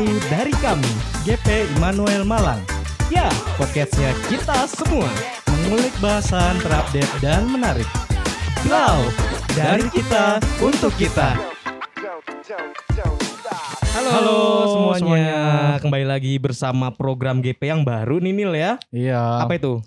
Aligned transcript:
baru 0.00 0.16
dari 0.32 0.54
kami, 0.64 0.92
GP 1.28 1.76
Immanuel 1.76 2.24
Malang. 2.24 2.64
Ya, 3.12 3.28
podcastnya 3.60 4.16
kita 4.32 4.64
semua. 4.64 5.04
Mengulik 5.44 5.92
bahasan 6.00 6.56
terupdate 6.64 7.12
dan 7.20 7.44
menarik. 7.44 7.84
Wow, 8.64 9.04
dari 9.52 9.84
kita 9.92 10.40
untuk 10.64 10.96
kita. 10.96 11.36
Halo, 13.92 14.08
Halo 14.08 14.38
semuanya. 14.72 14.96
semuanya. 15.04 15.40
Kembali 15.84 16.06
lagi 16.08 16.32
bersama 16.40 16.88
program 16.96 17.44
GP 17.44 17.60
yang 17.68 17.84
baru 17.84 18.24
nih 18.24 18.32
Nil 18.32 18.56
ya. 18.56 18.80
Iya. 18.88 19.44
Apa 19.44 19.60
itu? 19.60 19.84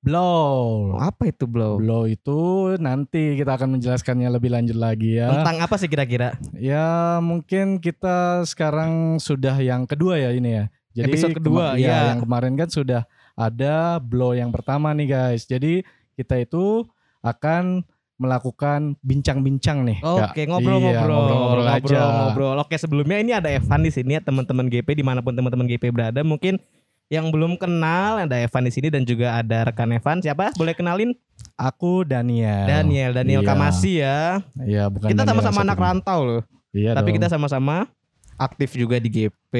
Blow. 0.00 0.96
Apa 0.96 1.28
itu 1.28 1.44
blow? 1.44 1.76
Blow 1.76 2.08
itu 2.08 2.72
nanti 2.80 3.36
kita 3.36 3.60
akan 3.60 3.76
menjelaskannya 3.76 4.32
lebih 4.32 4.48
lanjut 4.48 4.80
lagi 4.80 5.20
ya. 5.20 5.28
Tentang 5.28 5.60
apa 5.60 5.76
sih 5.76 5.92
kira-kira? 5.92 6.40
Ya 6.56 7.20
mungkin 7.20 7.76
kita 7.84 8.48
sekarang 8.48 9.20
sudah 9.20 9.60
yang 9.60 9.84
kedua 9.84 10.16
ya 10.16 10.32
ini 10.32 10.50
ya. 10.56 10.64
Jadi 10.94 11.10
Episode 11.10 11.36
kedua, 11.36 11.74
iya, 11.76 11.90
ya. 11.90 11.98
Yang 12.14 12.20
kemarin 12.24 12.54
kan 12.56 12.68
sudah 12.70 13.02
ada 13.34 13.98
blow 14.00 14.32
yang 14.32 14.48
pertama 14.54 14.94
nih 14.96 15.10
guys. 15.10 15.44
Jadi 15.44 15.84
kita 16.16 16.40
itu 16.40 16.86
akan 17.20 17.84
melakukan 18.14 18.94
bincang-bincang 19.02 19.82
nih. 19.84 19.98
Oke, 20.00 20.46
ngobrol-ngobrol, 20.46 20.94
Iya, 20.94 21.02
ngobrol-ngobrol 21.02 21.66
aja. 21.66 21.76
ngobrol-ngobrol. 21.82 22.56
Oke, 22.62 22.76
sebelumnya 22.78 23.18
ini 23.18 23.32
ada 23.34 23.50
Evan 23.50 23.82
di 23.82 23.90
sini 23.90 24.16
ya 24.16 24.22
teman-teman 24.22 24.70
GP 24.70 24.94
di 24.94 25.04
mana 25.04 25.18
pun 25.20 25.34
teman-teman 25.34 25.66
GP 25.66 25.90
berada. 25.90 26.22
Mungkin 26.22 26.62
yang 27.12 27.28
belum 27.28 27.60
kenal 27.60 28.24
ada 28.24 28.36
Evan 28.40 28.64
di 28.64 28.72
sini 28.72 28.88
dan 28.88 29.04
juga 29.04 29.36
ada 29.38 29.68
rekan 29.70 29.92
Evan. 29.92 30.24
Siapa? 30.24 30.56
Boleh 30.56 30.72
kenalin? 30.72 31.12
Aku 31.54 32.02
Daniel. 32.02 32.66
Daniel, 32.66 33.10
Daniel 33.14 33.42
Iya. 33.44 33.48
Kamasi 33.48 33.92
ya. 34.00 34.20
Iya, 34.58 34.84
bukan 34.90 35.08
kita 35.12 35.22
sama-sama 35.28 35.60
anak 35.62 35.78
rantau 35.78 36.20
loh. 36.24 36.42
Iya 36.74 36.90
tapi 36.98 37.14
dong. 37.14 37.16
kita 37.22 37.26
sama-sama 37.30 37.86
aktif 38.34 38.74
juga 38.74 38.98
di 38.98 39.06
GP 39.12 39.52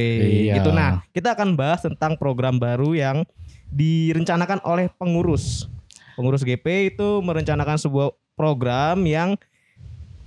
Iya. 0.50 0.58
gitu. 0.58 0.74
Nah, 0.74 1.06
kita 1.14 1.38
akan 1.38 1.54
bahas 1.54 1.86
tentang 1.86 2.18
program 2.18 2.58
baru 2.58 2.90
yang 2.96 3.22
direncanakan 3.70 4.58
oleh 4.66 4.90
pengurus. 4.98 5.70
Pengurus 6.18 6.42
GP 6.42 6.94
itu 6.94 7.08
merencanakan 7.22 7.78
sebuah 7.78 8.10
program 8.34 9.02
yang 9.06 9.38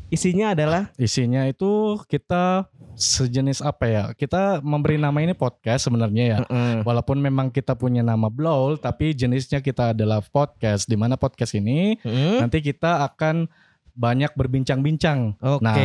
isinya 0.07 0.55
adalah 0.55 0.87
Isinya 0.95 1.43
itu 1.43 1.99
kita 2.07 2.71
sejenis 2.97 3.61
apa 3.61 3.85
ya? 3.85 4.03
Kita 4.11 4.59
memberi 4.65 4.97
nama 4.97 5.15
ini 5.21 5.37
podcast 5.37 5.85
sebenarnya 5.85 6.23
ya. 6.25 6.37
Mm-mm. 6.43 6.81
Walaupun 6.81 7.21
memang 7.21 7.53
kita 7.53 7.77
punya 7.77 8.01
nama 8.01 8.27
Blowl, 8.27 8.81
tapi 8.81 9.13
jenisnya 9.13 9.61
kita 9.61 9.93
adalah 9.93 10.19
podcast. 10.25 10.89
Di 10.89 10.97
mana 10.97 11.15
podcast 11.15 11.53
ini 11.53 11.95
Mm. 12.01 12.41
nanti 12.41 12.59
kita 12.59 13.05
akan 13.05 13.45
banyak 13.93 14.33
berbincang-bincang. 14.33 15.37
Oke. 15.41 15.61
Nah, 15.61 15.77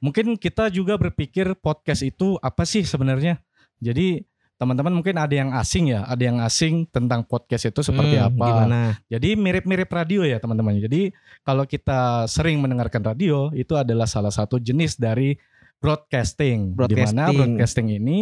Mungkin 0.00 0.36
kita 0.36 0.68
juga 0.68 0.96
berpikir 0.96 1.56
podcast 1.56 2.00
itu 2.00 2.36
apa 2.40 2.64
sih 2.64 2.84
sebenarnya? 2.84 3.40
Jadi 3.80 4.24
teman-teman 4.58 4.90
mungkin 4.90 5.14
ada 5.14 5.30
yang 5.30 5.54
asing 5.54 5.94
ya, 5.94 6.02
ada 6.02 6.18
yang 6.18 6.42
asing 6.42 6.82
tentang 6.90 7.22
podcast 7.22 7.70
itu 7.70 7.80
seperti 7.80 8.18
Hmm, 8.18 8.26
apa. 8.34 8.46
Gimana? 8.50 8.80
Jadi 9.06 9.38
mirip-mirip 9.38 9.86
radio 9.86 10.26
ya 10.26 10.42
teman-teman. 10.42 10.82
Jadi 10.82 11.14
kalau 11.46 11.62
kita 11.62 12.26
sering 12.26 12.58
mendengarkan 12.58 13.04
radio 13.06 13.54
itu 13.54 13.78
adalah 13.78 14.10
salah 14.10 14.34
satu 14.34 14.58
jenis 14.58 14.98
dari 14.98 15.38
broadcasting. 15.78 16.74
Di 16.74 16.94
mana 16.94 17.28
Broadcasting. 17.28 17.36
broadcasting 17.36 17.88
ini 17.92 18.18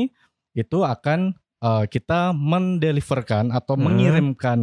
itu 0.53 0.79
akan 0.81 1.33
eh, 1.57 1.85
kita 1.87 2.31
mendeliverkan 2.31 3.49
atau 3.49 3.75
Hmm. 3.75 3.85
mengirimkan 3.87 4.59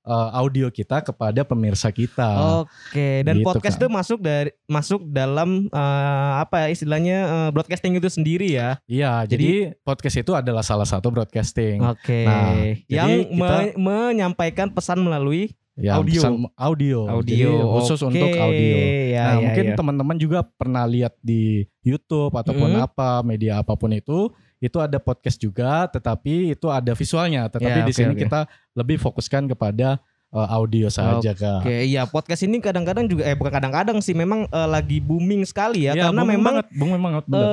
eh, 0.00 0.30
audio 0.32 0.68
kita 0.68 1.04
kepada 1.04 1.44
pemirsa 1.44 1.92
kita. 1.92 2.64
Oke, 2.64 3.20
dan 3.20 3.36
Gitu, 3.36 3.44
podcast 3.44 3.76
Kak. 3.76 3.80
itu 3.84 3.88
masuk 3.90 4.18
dari 4.18 4.50
masuk 4.64 5.00
dalam 5.06 5.68
eh, 5.68 6.32
apa 6.38 6.64
ya 6.64 6.68
istilahnya 6.72 7.18
eh, 7.28 7.48
broadcasting 7.52 7.92
itu 7.92 8.08
sendiri 8.08 8.48
ya. 8.48 8.80
Iya, 8.84 9.28
jadi, 9.28 9.76
podcast 9.78 10.16
itu 10.16 10.32
adalah 10.32 10.64
salah 10.64 10.88
satu 10.88 11.12
broadcasting. 11.12 11.84
Oke. 11.84 12.24
Nah, 12.24 12.56
yang 12.88 13.04
jadi 13.04 13.28
kita- 13.28 13.36
me- 13.36 13.76
menyampaikan 13.76 14.72
pesan 14.72 14.96
melalui 14.98 15.52
Ya, 15.78 15.94
audio. 15.94 16.18
pesan- 16.18 16.50
audio. 16.52 16.98
audio. 17.06 17.48
Jadi 17.48 17.70
khusus 17.70 18.00
Oke, 18.00 18.10
untuk 18.10 18.28
audio. 18.34 18.76
Ya, 18.76 19.22
nah, 19.22 19.30
ya, 19.30 19.40
mungkin 19.40 19.64
ya. 19.64 19.74
teman-teman 19.78 20.16
juga 20.18 20.38
pernah 20.42 20.82
lihat 20.84 21.14
di 21.20 21.42
YouTube 21.80 22.34
ataupun 22.34 22.74
Hmm. 22.74 22.82
apa 22.82 23.22
media 23.22 23.62
apa 23.62 23.72
pun 23.72 23.94
itu, 23.94 24.26
itu 24.58 24.74
ada 24.76 24.98
podcast 24.98 25.38
juga, 25.38 25.86
tetapi 25.86 26.50
itu 26.52 26.66
ada 26.66 26.92
visualnya. 26.92 27.46
Tetapi 27.46 27.78
Ya, 27.78 27.86
di 27.86 27.94
sini 27.94 28.12
oke. 28.12 28.20
kita 28.20 28.40
lebih 28.74 28.98
fokuskan 28.98 29.46
kepada 29.48 30.02
uh, 30.28 30.48
audio 30.52 30.90
saja, 30.90 31.30
Kak. 31.32 31.62
Oke, 31.62 31.86
iya 31.86 32.04
podcast 32.04 32.42
ini 32.42 32.58
kadang-kadang 32.58 33.06
juga 33.06 33.24
eh 33.24 33.32
bukan 33.32 33.48
kadang-kadang 33.48 34.02
sih 34.02 34.12
memang 34.12 34.44
eh, 34.44 34.68
lagi 34.68 34.98
booming 34.98 35.40
sekali 35.42 35.86
ya 35.86 35.94
Iya, 35.94 36.10
karena 36.10 36.20
booming 36.20 36.34
memang 36.36 36.54
banget, 36.58 36.66
booming 36.74 37.00
banget, 37.00 37.24
bener. 37.24 37.48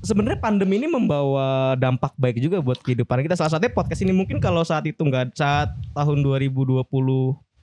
Eh 0.00 0.06
sebenarnya 0.06 0.40
pandemi 0.40 0.76
ini 0.76 0.88
membawa 0.88 1.76
dampak 1.76 2.16
baik 2.16 2.40
juga 2.40 2.58
buat 2.58 2.80
kehidupan 2.80 3.20
kita. 3.22 3.36
Salah 3.36 3.52
satunya 3.52 3.68
podcast 3.70 4.00
ini 4.00 4.10
mungkin 4.10 4.40
kalau 4.40 4.64
saat 4.64 4.84
itu 4.84 5.00
nggak 5.00 5.32
saat 5.32 5.68
tahun 5.92 6.24
2020 6.24 6.84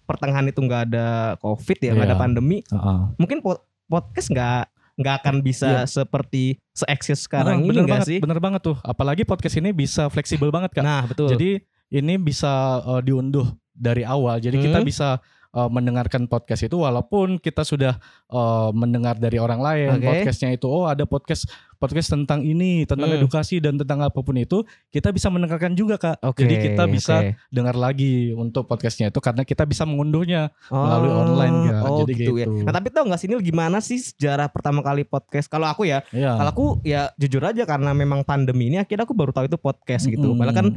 pertengahan 0.06 0.46
itu 0.46 0.60
nggak 0.60 0.82
ada 0.88 1.08
covid 1.38 1.78
ya, 1.78 1.92
nggak 1.92 2.08
ada 2.08 2.16
Iya. 2.16 2.24
pandemi, 2.24 2.58
Heeh. 2.64 3.00
mungkin 3.18 3.38
pod- 3.42 3.66
podcast 3.86 4.30
nggak 4.30 4.64
nggak 4.98 5.16
akan 5.22 5.36
bisa 5.42 5.70
seperti 5.86 6.58
seeksis 6.74 7.26
sekarang 7.26 7.60
Ah, 7.60 7.62
ini 7.62 7.70
bener 7.70 7.84
nggak 7.86 7.94
banget, 8.02 8.10
sih? 8.10 8.20
bener 8.20 8.40
banget 8.40 8.62
tuh. 8.64 8.78
Apalagi 8.82 9.22
podcast 9.24 9.54
ini 9.56 9.70
bisa 9.70 10.08
fleksibel 10.08 10.50
banget, 10.50 10.74
Kak. 10.74 10.82
Nah 10.82 11.06
betul. 11.06 11.30
Jadi 11.30 11.62
ini 11.90 12.14
bisa 12.18 12.82
uh, 12.82 12.98
diunduh 12.98 13.46
dari 13.72 14.02
awal. 14.02 14.42
Jadi 14.42 14.58
kita 14.58 14.82
Hmm. 14.82 14.88
bisa 14.88 15.22
uh, 15.54 15.70
mendengarkan 15.70 16.26
podcast 16.26 16.66
itu 16.66 16.76
walaupun 16.76 17.38
kita 17.38 17.62
sudah 17.62 17.94
uh, 18.28 18.74
mendengar 18.74 19.16
dari 19.16 19.38
orang 19.38 19.62
lain 19.62 19.90
Oke. 19.96 20.06
podcastnya 20.08 20.50
itu 20.52 20.66
oh 20.66 20.86
ada 20.86 21.06
podcast 21.06 21.46
podcast 21.78 22.10
tentang 22.10 22.42
ini 22.42 22.84
tentang 22.84 23.08
Hmm. 23.08 23.18
edukasi 23.18 23.58
dan 23.58 23.78
tentang 23.78 24.02
apa 24.02 24.18
pun 24.18 24.34
itu 24.34 24.62
kita 24.90 25.10
bisa 25.10 25.30
mendengarkan 25.30 25.72
juga 25.72 25.96
kak. 25.96 26.18
Oke, 26.22 26.44
Jadi 26.44 26.56
kita 26.68 26.84
bisa 26.86 27.22
oke. 27.22 27.38
dengar 27.48 27.74
lagi 27.74 28.34
untuk 28.34 28.66
podcastnya 28.66 29.08
itu 29.08 29.18
karena 29.18 29.42
kita 29.42 29.64
bisa 29.64 29.86
mengunduhnya. 29.86 30.50
Oh, 30.68 30.82
melalui 30.82 31.12
online, 31.14 31.58
Kak. 31.72 31.84
Oh 31.86 31.98
Jadi 32.02 32.14
gitu, 32.18 32.32
ya. 32.36 32.46
gitu. 32.46 32.62
Nah 32.62 32.74
tapi 32.74 32.88
tau 32.90 33.06
gak 33.06 33.16
sih 33.16 33.28
Nil 33.28 33.40
gimana 33.40 33.78
sih 33.78 33.98
sejarah 33.98 34.50
pertama 34.50 34.82
kali 34.82 35.02
podcast? 35.02 35.46
Kalau 35.46 35.66
aku 35.66 35.86
ya, 35.86 36.02
Iya. 36.10 36.36
kalau 36.36 36.50
aku 36.50 36.66
ya 36.82 37.14
jujur 37.16 37.40
aja 37.42 37.64
karena 37.64 37.94
memang 37.94 38.22
pandemi 38.22 38.68
ini 38.68 38.78
akhirnya 38.78 39.06
aku 39.06 39.14
baru 39.14 39.32
tahu 39.32 39.46
itu 39.46 39.56
podcast 39.56 40.04
gitu. 40.06 40.34
Mm, 40.34 40.38
Padahal 40.38 40.56
kan. 40.56 40.68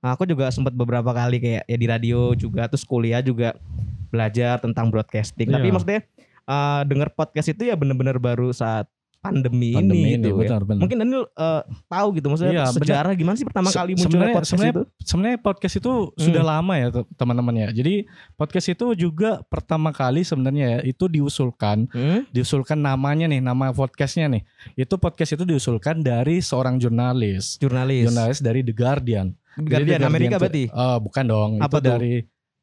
Nah, 0.00 0.10
aku 0.12 0.24
juga 0.24 0.48
sempat 0.48 0.72
beberapa 0.72 1.10
kali 1.10 1.36
kayak 1.38 1.64
ya 1.64 1.76
di 1.76 1.84
radio 1.84 2.32
juga 2.32 2.64
terus 2.64 2.84
kuliah 2.84 3.20
juga 3.20 3.52
belajar 4.08 4.58
tentang 4.58 4.88
broadcasting. 4.88 5.48
Tapi 5.48 5.66
Iya. 5.66 5.72
maksudnya 5.72 6.00
eh 6.42 6.82
denger 6.82 7.08
podcast 7.10 7.48
itu 7.48 7.62
ya 7.62 7.74
bener-bener 7.74 8.16
baru 8.16 8.50
saat 8.50 8.90
pandemi, 9.20 9.76
Pandemi 9.76 10.00
ini, 10.10 10.18
gitu 10.18 10.28
ya. 10.28 10.34
benar 10.34 10.60
benar. 10.64 10.80
Mungkin 10.80 10.96
Daniel 10.98 11.24
eh, 11.28 11.62
tahu 11.86 12.06
gitu 12.16 12.26
maksudnya 12.26 12.52
Iya, 12.52 12.64
benar. 12.66 12.76
sejarah 12.80 13.12
gimana 13.12 13.36
sih 13.36 13.44
pertama 13.44 13.68
Se- 13.68 13.76
kali 13.76 13.92
munculnya 13.92 14.08
sebenarnya- 14.08 14.34
podcast 14.34 14.50
sebenarnya 14.50 14.72
itu? 14.72 14.82
sebenarnya 15.02 15.38
podcast 15.38 15.74
itu 15.76 15.92
sudah 16.16 16.42
lama 16.42 16.74
ya 16.74 16.88
te- 16.90 17.08
teman-teman 17.14 17.54
ya. 17.54 17.68
Jadi 17.70 17.94
podcast 18.34 18.66
itu 18.66 18.86
juga 18.94 19.30
pertama 19.44 19.90
kali 19.90 20.20
sebenarnya 20.20 20.66
ya 20.66 20.80
itu 20.82 21.04
diusulkan, 21.04 21.84
Hmm? 21.86 22.24
diusulkan 22.28 22.76
namanya 22.76 23.26
nih, 23.26 23.38
nama 23.38 23.70
podcastnya 23.70 24.26
nih. 24.26 24.42
Itu 24.74 24.96
podcast 24.96 25.32
itu 25.32 25.44
diusulkan 25.44 26.00
dari 26.00 26.40
seorang 26.40 26.76
jurnalis, 26.76 27.56
Jurnalis. 27.56 28.08
jurnalis 28.08 28.38
dari 28.40 28.60
The 28.60 28.72
Guardian. 28.72 29.36
Jadi 29.50 29.66
Guardian 29.66 29.68
The 29.68 29.70
Guardian 29.76 30.02
Amerika 30.06 30.36
berarti. 30.38 30.64
Eh, 30.66 30.98
bukan 30.98 31.24
dong, 31.26 31.50
Apa 31.58 31.68
itu 31.68 31.76
tuh? 31.76 31.90
dari 31.92 32.14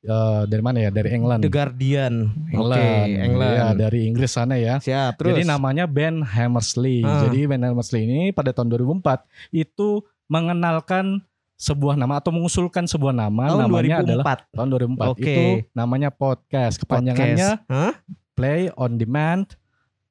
eh, 0.08 0.42
dari 0.48 0.64
mana 0.64 0.78
ya? 0.80 0.90
Dari 0.90 1.10
England. 1.12 1.42
The 1.44 1.52
Guardian. 1.52 2.14
England. 2.48 3.08
England. 3.12 3.54
Iya, 3.54 3.68
dari 3.76 4.00
Inggris 4.08 4.32
sana 4.32 4.56
ya. 4.56 4.80
Siap, 4.80 5.20
terus. 5.20 5.36
Jadi 5.36 5.44
namanya 5.44 5.84
Ben 5.84 6.24
Hammersley. 6.24 7.04
Ah. 7.04 7.28
Jadi 7.28 7.44
Ben 7.46 7.60
Hammersley 7.60 8.08
ini 8.08 8.32
pada 8.32 8.56
tahun 8.56 8.72
2004 8.72 9.28
itu 9.52 10.02
mengenalkan 10.28 11.20
sebuah 11.58 11.98
nama 11.98 12.22
atau 12.22 12.30
mengusulkan 12.30 12.86
sebuah 12.86 13.12
nama 13.12 13.50
tahun 13.50 13.66
namanya 13.66 13.96
adalah 14.06 14.24
2004. 14.46 14.56
tahun 14.56 14.68
2004 14.70 15.10
Oke. 15.10 15.22
itu 15.26 15.44
namanya 15.74 16.10
podcast 16.14 16.76
kepanjangannya 16.78 17.50
Podcast. 17.58 17.74
Hah? 17.74 17.94
play 18.38 18.70
on 18.78 19.02
demand 19.02 19.58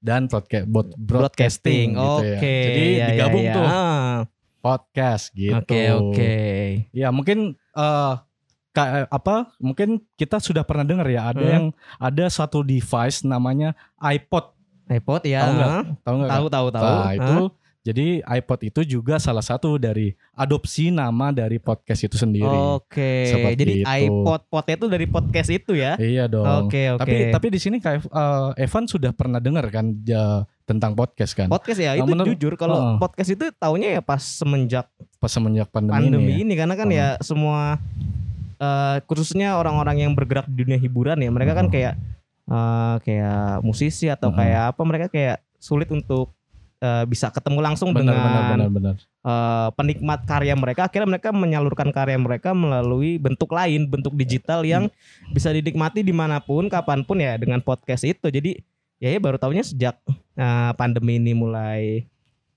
dan 0.03 0.27
broadcast 0.27 0.67
broadcasting. 0.67 0.99
broadcasting 1.07 1.87
gitu 1.95 2.19
Oke. 2.19 2.27
ya. 2.27 2.67
Jadi 2.67 2.83
ya, 2.99 3.07
digabung 3.15 3.45
ya, 3.47 3.47
ya. 3.47 3.55
tuh 3.55 3.67
Ah, 3.67 4.17
podcast 4.59 5.25
gitu. 5.31 5.55
Oke, 5.55 5.83
oke. 5.95 6.35
Ya 6.91 7.09
mungkin 7.15 7.55
ka- 7.71 8.26
apa 9.07 9.35
mungkin 9.57 9.89
kita 10.15 10.37
sudah 10.37 10.63
pernah 10.63 10.83
dengar 10.83 11.07
ya 11.07 11.31
ada 11.31 11.41
Hmm. 11.41 11.51
yang 11.51 11.65
ada 11.97 12.25
satu 12.27 12.61
device 12.61 13.23
namanya 13.23 13.73
iPod. 13.97 14.53
iPod 14.87 15.23
ya. 15.25 15.41
Tahu 15.43 15.53
nggak? 15.53 15.71
Tahu 16.01 16.15
nggak? 16.17 16.31
Tahu, 16.31 16.47
tahu, 16.49 16.67
tahu. 16.71 16.85
Nah, 16.87 17.13
itu 17.13 17.37
Hah? 17.43 17.47
jadi 17.83 18.07
iPod 18.23 18.61
itu 18.63 18.81
juga 18.89 19.15
salah 19.17 19.43
satu 19.43 19.75
dari 19.77 20.11
adopsi 20.33 20.91
nama 20.91 21.31
dari 21.31 21.59
podcast 21.59 22.03
itu 22.03 22.15
sendiri. 22.15 22.47
Oke. 22.47 23.27
Seperti 23.27 23.57
Jadi 23.57 23.75
itu. 23.81 23.87
iPod 24.07 24.47
potnya 24.47 24.75
itu 24.75 24.87
dari 24.87 25.07
podcast 25.07 25.51
itu 25.51 25.75
ya. 25.75 25.95
Iya 25.97 26.27
dong. 26.27 26.67
Oke, 26.67 26.91
oke. 26.93 27.03
Tapi 27.03 27.15
tapi 27.31 27.47
di 27.49 27.59
sini 27.59 27.77
kayak 27.79 28.05
eh, 28.05 28.63
Evan 28.63 28.87
sudah 28.87 29.11
pernah 29.11 29.39
dengar 29.39 29.67
kan 29.69 29.91
ja- 30.03 30.47
tentang 30.63 30.95
podcast 30.95 31.31
kan? 31.33 31.47
podcast 31.47 31.79
ya 31.79 31.95
Nah, 31.95 32.03
itu 32.03 32.11
menurut- 32.11 32.31
jujur 32.35 32.55
kalau 32.55 32.75
Heeh. 32.77 32.97
podcast 32.99 33.31
itu 33.33 33.45
taunya 33.57 33.89
ya 33.89 34.03
pas 34.03 34.19
semenjak 34.19 34.87
Pas 35.17 35.31
semenjak 35.31 35.67
pandemi, 35.69 36.11
pandemi 36.11 36.27
ini. 36.27 36.31
ya. 36.33 36.39
ini 36.43 36.53
karena 36.55 36.75
kan 36.75 36.89
ya 36.89 37.07
semua 37.21 37.79
eh, 38.57 38.97
khususnya 39.05 39.57
orang-orang 39.57 40.07
yang 40.07 40.13
bergerak 40.13 40.49
di 40.49 40.65
dunia 40.65 40.79
hiburan 40.79 41.21
ya 41.21 41.31
mereka 41.31 41.53
kan 41.55 41.69
Heeh. 41.69 41.93
kayak 41.93 41.95
eh, 42.47 42.95
kayak 43.05 43.61
musisi 43.61 44.07
atau 44.09 44.31
Heeh. 44.31 44.39
kayak 44.41 44.63
apa 44.75 44.83
mereka 44.83 45.07
kayak 45.09 45.37
sulit 45.57 45.89
untuk 45.89 46.33
eh, 46.79 47.05
bisa 47.05 47.33
ketemu 47.33 47.61
langsung 47.65 47.91
benar 47.93 48.13
dengan 48.15 48.23
benar 48.23 48.45
benar 48.49 48.69
benar. 48.71 48.95
eh, 49.01 49.69
penikmat 49.75 50.21
karya 50.25 50.55
mereka 50.55 50.87
akhirnya 50.87 51.09
mereka 51.09 51.29
menyalurkan 51.33 51.89
karya 51.91 52.19
mereka 52.21 52.53
melalui 52.53 53.17
bentuk 53.17 53.51
lain 53.51 53.89
bentuk 53.89 54.13
digital 54.13 54.63
yang 54.63 54.87
bisa 55.33 55.51
dinikmati 55.51 56.05
di 56.05 56.13
mana 56.13 56.39
pun 56.39 56.69
kapan 56.69 57.03
pun 57.03 57.19
ya 57.21 57.37
dengan 57.37 57.61
podcast 57.61 58.05
itu 58.05 58.29
jadi 58.29 58.61
ya, 58.97 59.09
ya 59.13 59.19
baru 59.21 59.37
tahunya 59.37 59.65
sejak 59.65 59.97
eh, 60.37 60.73
pandemi 60.77 61.17
ini 61.19 61.33
mulai 61.33 62.07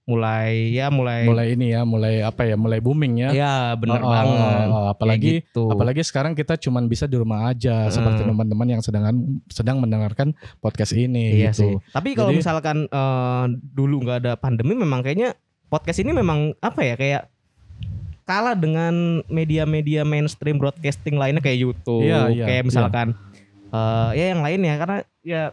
mulai 0.10 0.74
ya 0.74 0.90
mulai, 0.90 1.22
Mulai 1.24 1.54
ini 1.54 1.70
ya, 1.70 1.86
mulai 1.86 2.20
apa 2.20 2.42
ya, 2.42 2.58
mulai 2.58 2.82
booming 2.82 3.22
ya. 3.22 3.30
ya 3.32 3.54
benar 3.78 4.02
Oh, 4.02 4.10
banget 4.10 4.66
oh, 4.68 4.86
apalagi 4.90 5.22
Kayak 5.22 5.46
gitu. 5.46 5.64
apalagi 5.70 6.02
sekarang 6.02 6.34
kita 6.34 6.58
cuman 6.58 6.90
bisa 6.90 7.06
di 7.06 7.14
rumah 7.14 7.48
aja 7.48 7.86
seperti 7.88 8.26
Hmm. 8.26 8.34
teman-teman 8.34 8.68
yang 8.68 8.82
sedang 8.82 9.06
sedang 9.46 9.78
mendengarkan 9.78 10.34
podcast 10.58 10.92
ini 10.92 11.38
iya 11.38 11.54
sih 11.54 11.78
gitu. 11.78 11.86
tapi 11.94 12.18
kalau 12.18 12.34
Jadi- 12.34 12.42
misalkan 12.42 12.78
eh, 12.84 13.46
dulu 13.70 14.02
nggak 14.02 14.18
ada 14.20 14.34
pandemi 14.34 14.74
memang 14.74 15.00
kayaknya 15.00 15.38
podcast 15.70 16.02
ini 16.02 16.10
memang 16.10 16.58
apa 16.58 16.82
ya 16.82 16.96
kayak 16.96 17.24
kalah 18.24 18.54
dengan 18.54 19.22
media-media 19.26 20.02
mainstream 20.02 20.58
broadcasting 20.58 21.14
lainnya 21.14 21.42
kayak 21.42 21.62
YouTube 21.62 22.06
Iya, 22.06 22.30
iya, 22.30 22.46
kayak 22.46 22.62
iya. 22.62 22.68
misalkan 22.68 23.08
eh, 23.70 24.10
ya 24.14 24.26
yang 24.34 24.42
lain 24.42 24.62
ya 24.62 24.76
karena 24.78 24.98
ya 25.22 25.44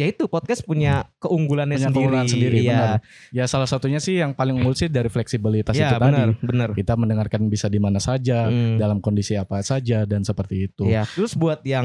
ya 0.00 0.08
itu 0.08 0.24
podcast 0.26 0.64
punya 0.64 1.04
keunggulannya 1.18 1.76
Punya 1.76 1.86
sendiri, 1.86 2.00
keunggulan 2.00 2.24
sendiri, 2.24 2.58
ya. 2.58 2.72
benar. 2.72 2.98
Ya 3.28 3.44
salah 3.44 3.68
satunya 3.68 4.00
sih 4.00 4.16
yang 4.16 4.32
paling 4.32 4.56
unggul 4.56 4.72
sih 4.72 4.88
dari 4.88 5.06
fleksibilitas 5.06 5.76
ya 5.76 5.92
itu 5.92 5.96
benar 5.98 6.32
tadi. 6.32 6.40
benar 6.42 6.68
Kita 6.72 6.96
mendengarkan 6.96 7.46
bisa 7.46 7.66
di 7.66 7.76
mana 7.76 8.00
saja, 8.00 8.48
Hmm. 8.48 8.80
dalam 8.80 8.98
kondisi 8.98 9.36
apa 9.36 9.60
saja 9.60 10.02
dan 10.02 10.24
seperti 10.24 10.66
itu. 10.66 10.88
Ya, 10.88 11.04
terus 11.06 11.36
buat 11.36 11.60
yang 11.62 11.84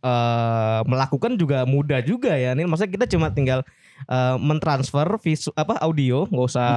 eh, 0.00 0.80
melakukan 0.84 1.34
juga 1.34 1.66
mudah 1.66 1.98
juga 2.00 2.32
ya. 2.32 2.54
Nih 2.54 2.64
maksudnya 2.64 2.94
kita 2.94 3.06
cuma 3.08 3.28
tinggal 3.28 3.66
eh, 4.02 4.36
mentransfer 4.38 5.04
visu 5.18 5.50
apa 5.52 5.76
audio, 5.78 6.24
nggak 6.24 6.46
usah 6.46 6.68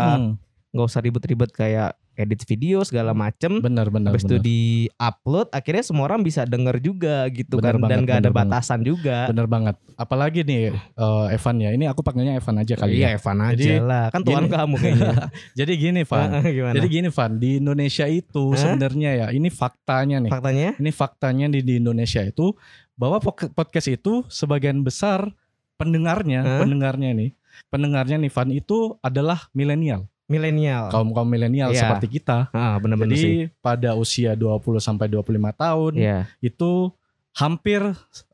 nggak 0.74 0.88
usah 0.88 1.00
ribet-ribet 1.00 1.52
kayak 1.52 1.94
edit 2.14 2.46
video 2.46 2.82
segala 2.82 3.12
macem. 3.12 3.58
benar 3.60 3.90
benar 3.90 4.14
Habis 4.14 4.26
itu 4.26 4.38
di 4.38 4.60
upload, 4.96 5.50
akhirnya 5.50 5.82
semua 5.82 6.06
orang 6.06 6.22
bisa 6.22 6.46
denger 6.46 6.78
juga 6.78 7.26
gitu 7.30 7.58
Bener 7.58 7.76
kan, 7.76 7.82
dan 7.82 7.84
banget, 7.90 8.04
nggak 8.06 8.18
ada 8.18 8.22
bener 8.24 8.34
banget. 8.34 8.52
batasan 8.54 8.80
juga. 8.82 9.18
Bener 9.30 9.48
banget. 9.50 9.76
Apalagi 9.94 10.40
nih 10.42 10.62
eh, 10.74 11.26
Evan 11.34 11.56
ya. 11.58 11.70
Ini 11.74 11.86
aku 11.90 12.02
panggilnya 12.02 12.38
Evan 12.38 12.56
aja 12.62 12.74
kali 12.76 12.92
iya 12.96 13.10
ya. 13.12 13.18
Evan 13.18 13.38
aja 13.42 13.54
Jadi, 13.58 13.78
lah, 13.82 14.06
kan 14.14 14.22
tuan 14.22 14.46
gini. 14.46 14.54
kamu 14.54 14.76
kayaknya. 14.84 15.14
Jadi 15.54 15.74
gini 15.78 16.02
Van. 16.12 16.30
Jadi 16.74 16.88
gini 16.88 17.10
Van, 17.10 17.32
di 17.38 17.50
Indonesia 17.58 18.06
itu 18.06 18.44
sebenarnya 18.54 19.12
ya, 19.18 19.28
ini 19.34 19.50
faktanya 19.50 20.18
nih. 20.22 20.32
faktanya? 20.32 20.70
Ini 20.78 20.92
faktanya 20.92 21.46
di, 21.50 21.60
di 21.62 21.74
Indonesia 21.82 22.22
itu 22.22 22.54
bahwa 22.94 23.18
podcast 23.50 23.90
itu 23.90 24.22
sebagian 24.30 24.86
besar 24.86 25.34
pendengarnya, 25.74 26.42
Hah? 26.46 26.60
pendengarnya 26.62 27.10
nih, 27.18 27.34
pendengarnya 27.68 28.22
nih 28.22 28.30
Van 28.30 28.50
itu 28.54 28.78
adalah 29.02 29.50
milenial, 29.52 30.06
Milenial. 30.34 30.90
kaum 30.90 31.10
kaum 31.10 31.26
milenial 31.26 31.70
Iya. 31.70 31.86
seperti 31.86 32.18
kita. 32.18 32.50
Ah, 32.50 32.76
bener-bener 32.76 33.14
Jadi 33.14 33.22
sih. 33.22 33.38
pada 33.60 33.94
usia 33.94 34.34
20 34.34 34.80
sampai 34.80 35.06
25 35.06 35.22
tahun 35.54 35.94
Iya. 35.94 36.20
itu 36.40 36.90
hampir 37.32 37.82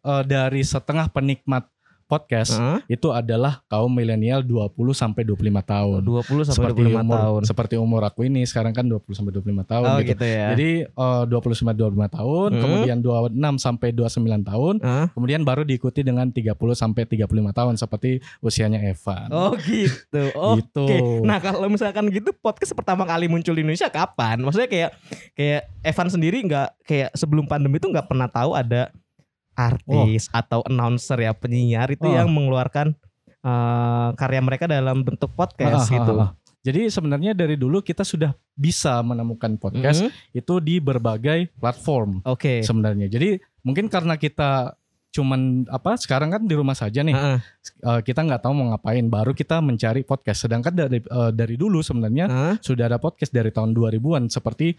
eh, 0.01 0.23
dari 0.23 0.61
setengah 0.61 1.07
penikmat 1.07 1.67
podcast 2.09 2.57
Heeh. 2.57 2.97
itu 2.97 3.13
adalah 3.13 3.61
kaum 3.69 3.93
milenial 3.93 4.41
20 4.41 4.73
sampai 4.91 5.21
25 5.21 5.61
tahun. 5.61 5.99
20 6.01 6.25
sampai 6.49 6.57
seperti 6.57 6.81
25 6.89 7.05
umur 7.05 7.13
tahun. 7.21 7.41
seperti 7.45 7.75
umur 7.77 8.01
aku 8.01 8.19
ini 8.25 8.41
sekarang 8.43 8.73
kan 8.73 8.81
20 8.83 9.05
sampai 9.13 9.31
25 9.37 9.61
tahun 9.63 9.85
Oh 9.85 9.97
gitu. 10.01 10.09
gitu 10.17 10.25
ya. 10.25 10.47
Jadi 10.51 10.69
20 11.29 11.53
sampai 11.53 11.75
25 11.77 12.09
tahun, 12.09 12.49
Hmm. 12.49 12.61
kemudian 12.65 12.97
26 12.97 13.55
sampai 13.55 13.89
29 13.93 14.41
tahun, 14.41 14.75
Hah? 14.81 15.05
kemudian 15.13 15.41
baru 15.45 15.61
diikuti 15.61 16.01
dengan 16.01 16.27
30 16.27 16.73
sampai 16.73 17.05
35 17.05 17.53
tahun 17.53 17.77
seperti 17.77 18.17
usianya 18.41 18.81
Evan. 18.81 19.29
Oh 19.29 19.53
gitu. 19.55 20.23
Oke. 20.57 20.65
Gitu. 20.65 20.87
Nah 21.21 21.37
kalau 21.37 21.69
misalkan 21.69 22.09
gitu 22.09 22.33
podcast 22.33 22.73
pertama 22.73 23.05
kali 23.05 23.29
muncul 23.29 23.53
di 23.53 23.61
Indonesia 23.61 23.85
kapan? 23.87 24.41
Maksudnya 24.41 24.65
kayak 24.65 24.89
kayak 25.33 25.61
Evan 25.79 26.09
sendiri 26.09 26.41
nggak 26.41 26.69
kayak 26.81 27.13
sebelum 27.13 27.45
pandemi 27.45 27.77
itu 27.77 27.85
nggak 27.85 28.09
pernah 28.09 28.25
tahu 28.25 28.57
ada 28.57 28.89
artis 29.59 30.31
atau 30.31 30.63
announcer 30.63 31.19
ya 31.19 31.33
penyiar 31.33 31.89
itu 31.89 32.03
Oh. 32.03 32.13
yang 32.13 32.29
mengeluarkan 32.29 32.95
eh, 33.39 34.07
karya 34.15 34.41
mereka 34.41 34.65
dalam 34.65 34.99
bentuk 34.99 35.31
podcast 35.31 35.87
Ah, 35.87 35.93
gitu. 35.93 36.13
ah, 36.13 36.23
ah. 36.25 36.31
Jadi 36.59 36.91
sebenarnya 36.91 37.31
dari 37.31 37.55
dulu 37.55 37.79
kita 37.79 38.03
sudah 38.03 38.35
bisa 38.51 38.99
menemukan 38.99 39.55
podcast 39.55 40.03
Mhm. 40.03 40.11
itu 40.35 40.53
di 40.59 40.75
berbagai 40.77 41.47
platform 41.55 42.19
Oke. 42.27 42.59
sebenarnya. 42.59 43.07
Jadi 43.07 43.39
mungkin 43.63 43.87
karena 43.87 44.15
kita 44.15 44.75
cuman 45.09 45.65
apa 45.65 45.95
sekarang 45.95 46.29
kan 46.29 46.43
di 46.43 46.53
rumah 46.53 46.75
saja 46.75 46.99
nih 46.99 47.15
Heeh. 47.15 47.39
eh, 47.81 47.99
kita 48.03 48.21
nggak 48.21 48.43
tahu 48.43 48.53
mau 48.53 48.67
ngapain 48.69 49.07
baru 49.07 49.31
kita 49.31 49.57
mencari 49.57 50.03
podcast 50.03 50.43
sedangkan 50.43 50.75
dari 50.75 50.99
eh, 50.99 51.31
dari 51.31 51.55
dulu 51.55 51.79
sebenarnya 51.79 52.25
Heeh. 52.27 52.55
sudah 52.59 52.85
ada 52.85 52.99
podcast 52.99 53.31
dari 53.31 53.49
tahun 53.49 53.71
2000-an 53.71 54.27
seperti 54.27 54.75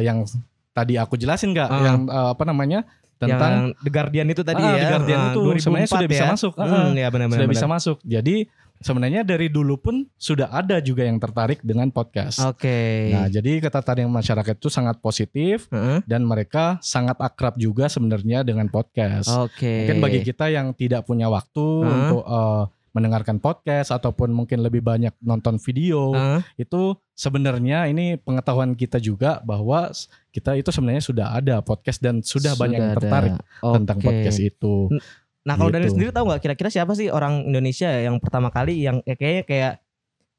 yang 0.00 0.22
tadi 0.70 0.96
aku 0.96 1.14
jelasin 1.14 1.50
nggak 1.50 1.68
Ah. 1.68 1.82
yang 1.82 1.98
eh, 2.06 2.28
apa 2.30 2.44
namanya 2.44 2.86
tentang 3.26 3.52
yang 3.52 3.66
The 3.78 3.90
Guardian 3.90 4.26
itu 4.28 4.42
tadi 4.42 4.60
Ah, 4.60 4.68
ya. 4.68 4.76
The 4.76 4.88
Guardian 4.90 5.18
Ah, 5.18 5.26
itu 5.26 5.40
2004 5.40 5.60
sebenarnya 5.60 5.88
sudah 5.88 6.08
bisa 6.08 6.20
ya. 6.20 6.30
masuk. 6.30 6.52
Ah, 6.54 6.64
Hmm, 6.64 6.92
ya 6.92 7.08
benar-benar. 7.08 7.38
sudah 7.38 7.50
bisa 7.50 7.66
masuk. 7.66 7.96
Jadi 8.02 8.36
sebenarnya 8.76 9.22
dari 9.22 9.46
dulu 9.48 9.74
pun 9.76 9.96
sudah 10.14 10.50
ada 10.50 10.76
juga 10.78 11.02
yang 11.02 11.16
tertarik 11.16 11.60
dengan 11.60 11.88
podcast. 11.88 12.36
Oke. 12.42 13.08
Nah, 13.10 13.26
jadi 13.26 13.58
ketertarikan 13.58 14.10
masyarakat 14.10 14.54
itu 14.54 14.68
sangat 14.68 14.98
positif 14.98 15.70
Heeh. 15.70 16.02
dan 16.04 16.20
mereka 16.22 16.76
sangat 16.80 17.16
akrab 17.16 17.56
juga 17.56 17.86
sebenarnya 17.86 18.42
dengan 18.42 18.66
podcast. 18.66 19.30
Oke. 19.30 19.86
Mungkin 19.86 19.98
bagi 19.98 20.20
kita 20.20 20.48
yang 20.48 20.72
tidak 20.72 21.04
punya 21.04 21.26
waktu 21.26 21.64
Hah? 21.80 21.88
untuk 21.88 22.22
eh, 22.22 22.62
mendengarkan 22.94 23.42
podcast 23.42 23.90
ataupun 23.90 24.30
mungkin 24.30 24.62
lebih 24.62 24.80
banyak 24.80 25.12
nonton 25.18 25.58
video, 25.58 26.14
Heeh. 26.14 26.40
itu 26.62 26.94
sebenarnya 27.12 27.90
ini 27.90 28.14
pengetahuan 28.16 28.78
kita 28.78 29.02
juga 29.02 29.42
bahwa 29.42 29.90
kita 30.30 30.54
itu 30.54 30.70
sebenarnya 30.70 31.02
sudah 31.02 31.26
ada 31.34 31.58
podcast 31.60 31.98
dan 31.98 32.22
sudah, 32.22 32.54
banyak 32.54 32.78
yang 32.78 32.94
tertarik 32.94 33.34
tentang 33.60 33.98
Oke. 33.98 34.06
podcast 34.06 34.40
itu. 34.40 34.88
Nah 35.44 35.60
kalau 35.60 35.68
Gitu. 35.68 35.92
sendiri 35.92 36.10
tahu 36.14 36.24
nggak 36.32 36.40
kira-kira 36.40 36.70
siapa 36.72 36.96
sih 36.96 37.12
orang 37.12 37.44
Indonesia 37.44 37.90
yang 37.92 38.16
pertama 38.16 38.48
kali 38.48 38.80
yang 38.80 39.04
ya, 39.04 39.12
kayaknya 39.12 39.44
kayak 39.44 39.72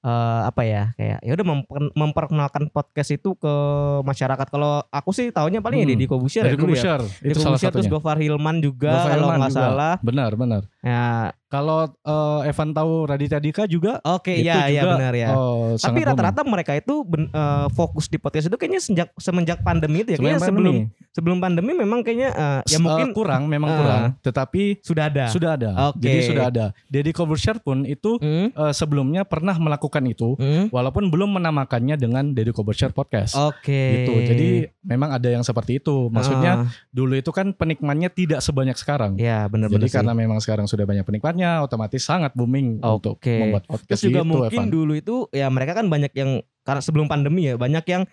eh, 0.05 0.41
apa 0.45 0.61
ya 0.61 0.83
kayak 0.93 1.19
ya 1.19 1.31
udah 1.33 1.47
memper- 1.47 1.93
memperkenalkan 1.93 2.69
podcast 2.69 3.09
itu 3.11 3.33
ke 3.33 3.53
masyarakat. 4.01 4.47
Kalau 4.47 4.85
aku 4.85 5.09
sih 5.09 5.29
tahunya 5.29 5.59
paling 5.59 5.81
ya 5.81 5.85
Hmm. 5.85 5.91
Deddy 5.91 6.05
Kobusher 6.05 6.43
Dari 6.43 6.53
ya 6.53 6.59
dulu 6.59 6.73
ya. 6.73 6.83
Deddy 7.01 7.25
itu 7.25 7.39
salah 7.39 7.57
Kobusher, 7.57 7.71
terus. 7.73 7.87
Gofar 7.87 8.17
Hilman 8.17 8.55
juga 8.59 8.91
Gofar 8.93 9.09
kalau 9.11 9.27
nggak 9.33 9.51
salah. 9.51 9.93
Benar, 9.99 10.31
benar. 10.35 10.61
Ya 10.79 11.33
Kalau 11.45 11.87
eh, 11.87 12.49
Evan 12.49 12.69
tahu 12.69 13.07
Raditya 13.07 13.39
Dika 13.39 13.63
juga 13.63 14.03
oke 14.03 14.27
itu 14.29 14.43
iya 14.43 14.67
iya 14.67 14.83
juga, 14.83 14.91
benar 14.99 15.13
ya. 15.15 15.29
eh, 15.31 15.71
Tapi 15.79 15.99
rata-rata 16.03 16.41
mereka 16.43 16.75
itu 16.75 17.01
ben- 17.01 17.31
eh, 17.31 17.67
fokus 17.71 18.05
di 18.05 18.17
podcast 18.17 18.45
itu 18.45 18.55
kayaknya 18.55 18.81
sejak 18.83 19.07
semenjak 19.15 19.59
pandemi 19.61 20.03
itu 20.03 20.13
ya. 20.13 20.17
Kayaknya 20.17 20.43
sebelum 20.43 20.75
sebelum 21.15 21.39
pandemi 21.39 21.71
memang 21.71 22.03
kayaknya 22.03 22.29
eh, 22.29 22.59
ya 22.67 22.75
s- 22.75 22.83
mungkin 22.83 23.09
eh, 23.09 23.15
kurang, 23.15 23.47
memang 23.47 23.69
eh, 23.71 23.77
kurang. 23.79 24.01
Tetapi 24.19 24.83
sudah 24.83 25.07
ada. 25.07 25.25
sudah 25.31 25.55
ada. 25.55 25.69
Oke. 25.89 26.03
Jadi 26.03 26.19
sudah 26.27 26.43
ada. 26.45 26.65
Deddy 26.85 27.09
Kobusher 27.09 27.55
pun 27.57 27.87
itu 27.87 28.19
Hmm, 28.19 28.51
eh, 28.51 28.73
sebelumnya 28.73 29.23
pernah 29.23 29.55
melakukan 29.55 30.03
itu, 30.03 30.35
hmm. 30.35 30.69
walaupun 30.69 31.07
belum 31.07 31.39
menamakannya 31.39 31.95
dengan 31.95 32.35
Deddy 32.35 32.51
Kobusher 32.51 32.91
Podcast. 32.91 33.31
Oke. 33.33 34.03
Gitu. 34.03 34.11
Jadi 34.25 34.47
memang 34.81 35.09
ada 35.09 35.29
yang 35.29 35.41
seperti 35.41 35.79
itu. 35.79 36.11
Maksudnya 36.11 36.51
Ah, 36.57 36.67
dulu 36.89 37.15
itu 37.15 37.31
kan 37.31 37.51
penikmatnya 37.51 38.07
tidak 38.07 38.39
sebanyak 38.39 38.75
sekarang. 38.75 39.15
ya 39.15 39.45
Jadi 39.45 39.51
benar-benar 39.55 39.87
sih. 39.87 39.95
karena 39.95 40.11
memang 40.11 40.37
sekarang 40.37 40.65
sudah 40.65 40.83
banyak 40.83 41.01
penikmatnya, 41.01 41.61
otomatis 41.61 42.01
sangat 42.01 42.35
booming 42.35 42.81
untuk 42.81 43.15
Oke. 43.15 43.39
membuat 43.39 43.63
podcast 43.63 43.87
Terus 43.95 44.03
juga 44.05 44.19
gitu, 44.19 44.29
mungkin 44.29 44.59
Evan. 44.59 44.69
dulu 44.69 44.93
itu 44.93 45.15
ya 45.31 45.47
mereka 45.47 45.71
kan 45.73 45.87
banyak 45.87 46.11
yang 46.11 46.31
karena 46.61 46.81
sebelum 46.81 47.05
pandemi 47.05 47.45
ya 47.45 47.55
banyak 47.55 47.85
yang 47.85 48.03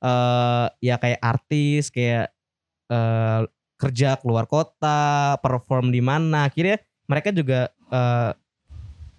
eh 0.00 0.66
ya 0.80 0.96
kayak 0.96 1.18
artis 1.18 1.88
kayak 1.88 2.28
eh 2.92 3.40
kerja 3.80 4.20
keluar 4.20 4.44
kota, 4.44 5.40
perform 5.40 5.88
di 5.88 6.04
mana. 6.04 6.46
Akhirnya 6.46 6.76
mereka 7.08 7.32
juga 7.32 7.72
eh 7.88 8.32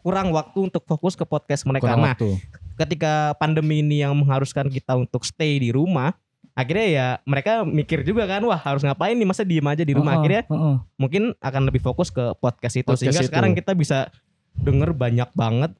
kurang 0.03 0.36
waktu 0.36 0.68
untuk 0.70 0.84
fokus 0.86 1.15
ke 1.15 1.24
podcast 1.24 1.63
mereka. 1.65 1.89
Kurang 1.89 2.03
nah, 2.03 2.13
waktu. 2.13 2.36
ketika 2.75 3.34
pandemi 3.39 3.80
ini 3.80 4.03
yang 4.03 4.12
mengharuskan 4.13 4.68
kita 4.68 5.00
untuk 5.00 5.24
stay 5.24 5.63
di 5.63 5.72
rumah, 5.72 6.12
akhirnya 6.53 6.88
ya 6.92 7.08
mereka 7.24 7.63
mikir 7.63 8.03
juga 8.03 8.27
kan, 8.27 8.44
wah 8.44 8.60
harus 8.60 8.84
ngapain 8.84 9.15
nih 9.15 9.24
masa 9.27 9.48
diem 9.48 9.63
aja 9.63 9.84
di 9.88 9.96
rumah. 9.96 10.15
Heeh, 10.15 10.20
Akhirnya 10.20 10.42
heeh. 10.51 10.75
mungkin 11.00 11.24
akan 11.39 11.62
lebih 11.72 11.80
fokus 11.80 12.12
ke 12.12 12.36
podcast 12.38 12.75
itu 12.75 12.84
Podcast 12.84 13.00
sehingga 13.00 13.22
itu. 13.24 13.30
sekarang 13.32 13.51
kita 13.56 13.72
bisa 13.74 14.12
denger 14.60 14.92
banyak 14.92 15.30
banget 15.34 15.72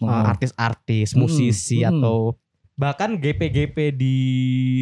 uh, 0.00 0.08
Heeh. 0.08 0.24
artis-artis, 0.32 1.12
Hmm, 1.12 1.28
musisi 1.28 1.84
hmm. 1.84 1.90
atau 1.92 2.34
bahkan 2.78 3.18
GP-GP 3.18 3.76
di 3.92 4.16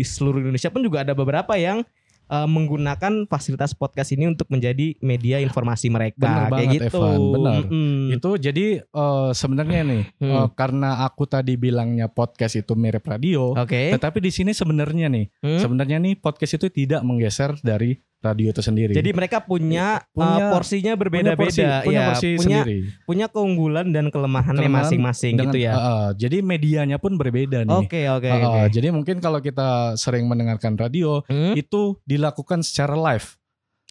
seluruh 0.04 0.44
Indonesia 0.44 0.68
pun 0.70 0.84
juga 0.84 1.02
ada 1.02 1.16
beberapa 1.16 1.56
yang 1.58 1.82
uh, 2.28 2.46
menggunakan 2.46 3.26
fasilitas 3.26 3.72
podcast 3.72 4.10
ini 4.10 4.26
untuk 4.26 4.46
menjadi 4.46 4.94
media 5.00 5.38
informasi 5.38 5.88
mereka 5.88 6.20
Bener 6.20 6.42
kayak 6.42 6.52
banget, 6.52 6.80
gitu. 6.82 6.98
Evan, 6.98 7.20
bener. 7.32 7.54
Mm-mm. 7.66 7.98
Itu 8.12 8.30
jadi 8.36 8.66
eh, 8.82 9.30
sebenarnya 9.32 9.80
nih 9.82 10.02
Hmm. 10.16 10.32
eh, 10.32 10.48
karena 10.52 11.02
aku 11.02 11.24
tadi 11.24 11.54
bilangnya 11.54 12.06
podcast 12.06 12.56
itu 12.56 12.72
mirip 12.72 13.02
radio, 13.02 13.52
Oke. 13.52 13.90
tetapi 13.90 14.18
di 14.18 14.30
sini 14.30 14.50
sebenarnya 14.50 15.06
nih, 15.06 15.26
Hmm? 15.38 15.58
sebenarnya 15.58 15.98
nih 15.98 16.14
podcast 16.16 16.56
itu 16.56 16.66
tidak 16.68 17.00
menggeser 17.00 17.56
dari 17.60 17.96
radio 18.26 18.50
itu 18.50 18.58
sendiri. 18.58 18.90
Jadi 18.90 19.10
mereka 19.10 19.38
punya, 19.40 20.02
Punya- 20.10 20.50
uh, 20.50 20.50
porsinya 20.50 20.92
punya 20.92 21.00
berbeda-beda, 21.00 21.38
porsi, 21.38 21.62
punya 21.82 21.94
ya, 21.94 22.06
porsi 22.10 22.28
punya 22.34 22.58
sendiri. 22.60 22.76
punya 23.06 23.26
keunggulan 23.28 23.86
dan 23.88 24.10
kelemahannya 24.10 24.60
Kelemahan 24.60 24.84
masing-masing 24.90 25.32
gitu 25.38 25.58
ya. 25.58 25.72
uh, 25.72 25.78
uh, 25.78 26.06
jadi 26.12 26.42
medianya 26.42 26.98
pun 26.98 27.14
berbeda 27.14 27.62
nih. 27.62 27.72
Oke 27.72 28.02
oke 28.06 28.26
Uh, 28.26 28.34
uh, 28.36 28.50
oke. 28.58 28.74
Jadi 28.74 28.88
mungkin 28.90 29.16
kalau 29.18 29.38
kita 29.38 29.68
sering 29.94 30.26
mendengarkan 30.26 30.74
radio 30.74 31.22
Hmm? 31.24 31.54
itu 31.54 31.94
dilakukan 32.02 32.60
secara 32.60 32.92
live. 32.92 33.38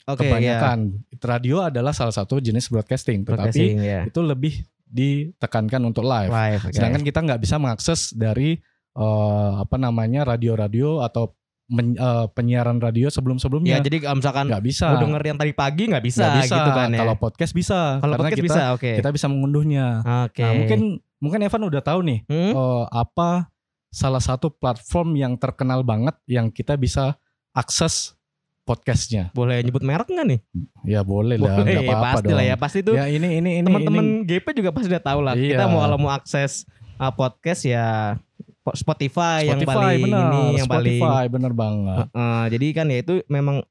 Oke 0.06 0.22
ya. 0.22 0.30
Kebanyakan 0.30 0.78
radio 1.18 1.64
adalah 1.64 1.90
salah 1.90 2.12
satu 2.12 2.38
jenis 2.38 2.68
broadcasting, 2.68 3.24
tetapi 3.24 3.42
Broadcasting, 3.42 3.76
ya. 3.80 4.02
itu 4.06 4.20
lebih 4.20 4.54
ditekankan 4.86 5.82
untuk 5.84 6.04
live. 6.04 6.30
Live. 6.30 6.62
oke. 6.64 6.74
Sedangkan 6.74 7.02
kita 7.02 7.20
nggak 7.22 7.42
bisa 7.42 7.56
mengakses 7.56 8.12
dari 8.12 8.58
eh, 8.94 9.52
apa 9.58 9.76
namanya 9.76 10.24
radio-radio 10.26 11.02
atau 11.02 11.36
men- 11.68 11.94
eh, 11.94 12.26
penyiaran 12.32 12.78
radio 12.78 13.08
ya 13.08 13.12
sebelum-sebelumnya 13.12 13.80
jadi 13.80 13.98
kalau 14.04 14.18
misalkan 14.18 14.46
nggak 14.48 14.64
bisa. 14.64 14.86
mau 14.88 15.02
denger 15.02 15.22
yang 15.26 15.38
tadi 15.38 15.52
pagi 15.52 15.84
nggak 15.88 16.04
bisa, 16.04 16.22
Nggak 16.24 16.38
bisa. 16.42 16.56
gitu 16.56 16.72
kan 16.72 16.88
ya. 16.88 17.00
Kalau 17.02 17.16
podcast 17.16 17.52
bisa, 17.52 17.80
Kalau 17.98 18.16
podcast 18.16 18.36
kita 18.36 18.46
bisa, 18.46 18.62
oke. 18.72 18.92
kita 18.96 19.10
bisa 19.10 19.26
mengunduhnya. 19.26 19.86
Oke. 20.26 20.42
Nah, 20.42 20.54
mungkin 20.54 20.80
mungkin 21.18 21.40
Evan 21.42 21.64
udah 21.64 21.82
tahu 21.82 22.00
nih 22.02 22.20
Hmm? 22.26 22.52
eh, 22.52 22.84
apa 22.92 23.50
salah 23.90 24.20
satu 24.20 24.50
platform 24.50 25.16
yang 25.16 25.34
terkenal 25.36 25.82
banget 25.82 26.14
yang 26.26 26.50
kita 26.50 26.76
bisa 26.76 27.16
akses 27.52 28.14
podcastnya. 28.62 29.30
boleh 29.32 29.62
nyebut 29.62 29.82
merek 29.82 30.06
nggak 30.06 30.28
nih? 30.28 30.40
Ya 30.84 31.02
boleh 31.02 31.38
lah, 31.38 31.54
Boleh, 31.56 31.70
nggak 31.72 31.86
ya, 31.86 31.90
apa-apa 31.92 32.08
pasti 32.12 32.26
dong. 32.26 32.36
lah 32.36 32.46
ya. 32.46 32.56
Pasti 32.58 32.80
tuh 32.82 32.94
Ya 32.94 33.06
ini 33.08 33.28
ini 33.36 33.50
ini 33.58 33.66
teman-teman 33.66 34.06
GP 34.24 34.46
juga 34.56 34.70
pasti 34.70 34.90
udah 34.90 35.04
tahu 35.04 35.20
lah. 35.22 35.34
Iya. 35.34 35.54
Kita 35.54 35.64
mau 35.66 35.80
kalau 35.80 35.98
mau 35.98 36.10
akses 36.10 36.66
uh, 36.98 37.10
podcast 37.10 37.62
ya 37.64 38.18
po- 38.66 38.74
Spotify, 38.74 39.46
yang 39.46 39.62
Spotify 39.62 39.78
paling 39.94 40.02
ini 40.02 40.44
yang 40.58 40.66
paling 40.68 40.98
Spotify 40.98 41.24
bener 41.30 41.54
banget. 41.54 42.06
Uh, 42.12 42.46
jadi 42.50 42.68
kan 42.74 42.86
ya 42.88 42.98
itu 43.00 43.14
memang 43.28 43.62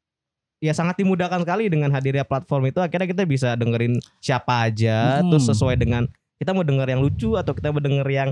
ya 0.59 0.71
sangat 0.71 0.97
dimudahkan 0.97 1.43
sekali 1.43 1.67
dengan 1.67 1.91
hadirnya 1.91 2.23
platform 2.23 2.71
itu 2.71 2.79
akhirnya 2.79 3.05
kita 3.05 3.23
bisa 3.25 3.53
dengerin 3.53 3.99
siapa 4.19 4.65
aja 4.65 5.19
Hmm. 5.19 5.29
terus 5.29 5.45
sesuai 5.45 5.75
dengan 5.75 6.07
kita 6.35 6.51
mau 6.51 6.63
denger 6.63 6.87
yang 6.89 7.01
lucu 7.01 7.35
atau 7.35 7.53
kita 7.53 7.69
mau 7.69 7.79
denger 7.79 8.07
yang 8.07 8.31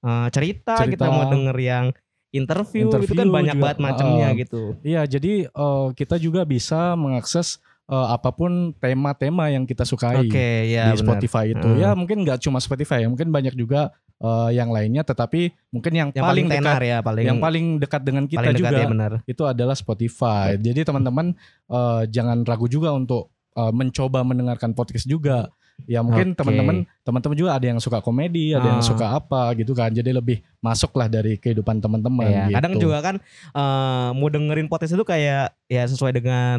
uh, 0.00 0.28
cerita, 0.28 0.76
Cerita. 0.76 0.92
kita 0.94 1.06
mau 1.08 1.26
denger 1.26 1.56
yang 1.58 1.86
interview, 2.30 2.84
itu 2.84 2.90
Interview 2.92 3.14
kan 3.16 3.28
banyak 3.30 3.54
juga. 3.54 3.62
banget 3.64 3.78
macamnya 3.80 4.28
Uh, 4.28 4.36
gitu. 4.36 4.62
Iya, 4.82 5.02
jadi 5.06 5.32
eh, 5.46 5.86
kita 5.94 6.16
juga 6.16 6.42
bisa 6.42 6.92
mengakses 6.94 7.62
eh, 7.90 8.08
apa 8.12 8.30
pun 8.32 8.72
tema-tema 8.76 9.52
yang 9.52 9.68
kita 9.68 9.84
sukai 9.84 10.24
Oke, 10.24 10.72
ya 10.72 10.92
di 10.92 11.00
benar. 11.00 11.04
Spotify 11.04 11.44
itu. 11.52 11.68
Hmm. 11.68 11.80
Ya 11.80 11.90
mungkin 11.92 12.24
nggak 12.24 12.40
cuma 12.40 12.58
Spotify 12.60 13.04
ya, 13.04 13.08
mungkin 13.08 13.28
banyak 13.28 13.54
juga 13.56 13.92
eh, 14.20 14.50
yang 14.56 14.72
lainnya. 14.72 15.04
Tetapi 15.04 15.72
mungkin 15.74 15.92
yang, 15.92 16.08
Yang 16.12 16.24
paling, 16.24 16.46
paling 16.48 16.60
tenar 16.60 16.80
dekat, 16.80 16.90
ya, 16.90 16.98
paling 17.04 17.24
yang 17.24 17.38
paling 17.40 17.66
dekat 17.80 18.02
dengan 18.04 18.24
kita 18.24 18.40
paling 18.40 18.56
dekat 18.56 18.72
juga 18.72 18.76
ya 18.80 19.08
itu 19.28 19.42
adalah 19.44 19.76
Spotify. 19.76 20.56
Jadi 20.56 20.80
teman-teman 20.84 21.36
eh, 21.68 22.02
jangan 22.08 22.44
ragu 22.44 22.66
juga 22.70 22.92
untuk 22.96 23.32
eh, 23.56 23.72
mencoba 23.72 24.24
mendengarkan 24.24 24.72
podcast 24.72 25.04
juga. 25.08 25.48
Ya 25.84 26.00
mungkin 26.00 26.32
Oke. 26.32 26.38
teman-teman 26.38 26.76
teman-teman 27.00 27.36
juga 27.36 27.50
ada 27.52 27.66
yang 27.66 27.76
suka 27.76 27.98
komedi, 27.98 28.52
ada 28.52 28.64
yang 28.68 28.80
Ah. 28.80 28.86
suka 28.86 29.06
apa 29.12 29.52
gitu 29.54 29.72
kan. 29.72 29.90
Jadi 29.90 30.10
lebih 30.10 30.40
masuklah 30.58 31.06
dari 31.06 31.36
kehidupan 31.36 31.78
teman-teman. 31.78 32.24
Iya, 32.24 32.42
gitu. 32.46 32.54
kadang 32.54 32.74
juga 32.78 32.98
kan 33.00 33.14
eh, 33.50 34.08
mau 34.12 34.28
dengerin 34.28 34.66
podcast 34.66 34.92
itu 34.92 35.04
kayak 35.04 35.52
ya 35.66 35.82
sesuai 35.84 36.14
dengan 36.14 36.58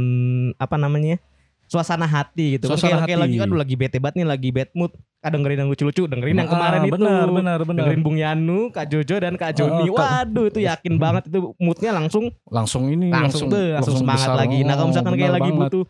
apa 0.56 0.76
namanya? 0.76 1.18
suasana 1.66 2.06
hati 2.06 2.62
gitu. 2.62 2.70
Kan 2.70 2.78
Suasana 2.78 3.02
kayak, 3.02 3.02
kayak 3.02 3.18
hati. 3.18 3.26
lagi 3.26 3.36
kan 3.42 3.50
lagi 3.50 3.74
bete 3.76 3.98
banget 3.98 4.22
nih, 4.22 4.28
lagi 4.30 4.50
bad 4.54 4.70
mood. 4.72 4.94
Kadang 5.18 5.42
dengerin 5.42 5.66
yang 5.66 5.70
lucu-lucu, 5.74 6.06
dengerin 6.06 6.38
yang 6.38 6.46
kemarin 6.46 6.78
Ah, 6.78 6.86
itu. 6.86 6.94
benar 6.94 7.28
benar 7.34 7.58
Dengerin 7.66 8.02
Bung 8.06 8.18
Yanu, 8.22 8.70
Kak 8.70 8.86
Jojo 8.86 9.18
dan 9.18 9.34
Kak 9.34 9.58
Joni. 9.58 9.90
Oh, 9.90 9.98
Kak- 9.98 10.30
Waduh, 10.30 10.46
itu 10.46 10.62
yakin 10.62 11.02
banget 11.02 11.26
itu 11.26 11.58
moodnya 11.58 11.90
langsung 11.90 12.30
langsung 12.46 12.86
ini 12.86 13.10
langsung 13.10 13.50
tuh 13.50 13.58
langsung, 13.74 13.98
semangat 13.98 14.30
besar. 14.30 14.38
lagi. 14.38 14.62
Nah, 14.62 14.74
kalau 14.78 14.86
Oh, 14.86 14.90
misalkan 14.94 15.12
kayak 15.12 15.26
benar 15.26 15.38
lagi 15.42 15.50
banget. 15.50 15.62
butuh 15.66 15.84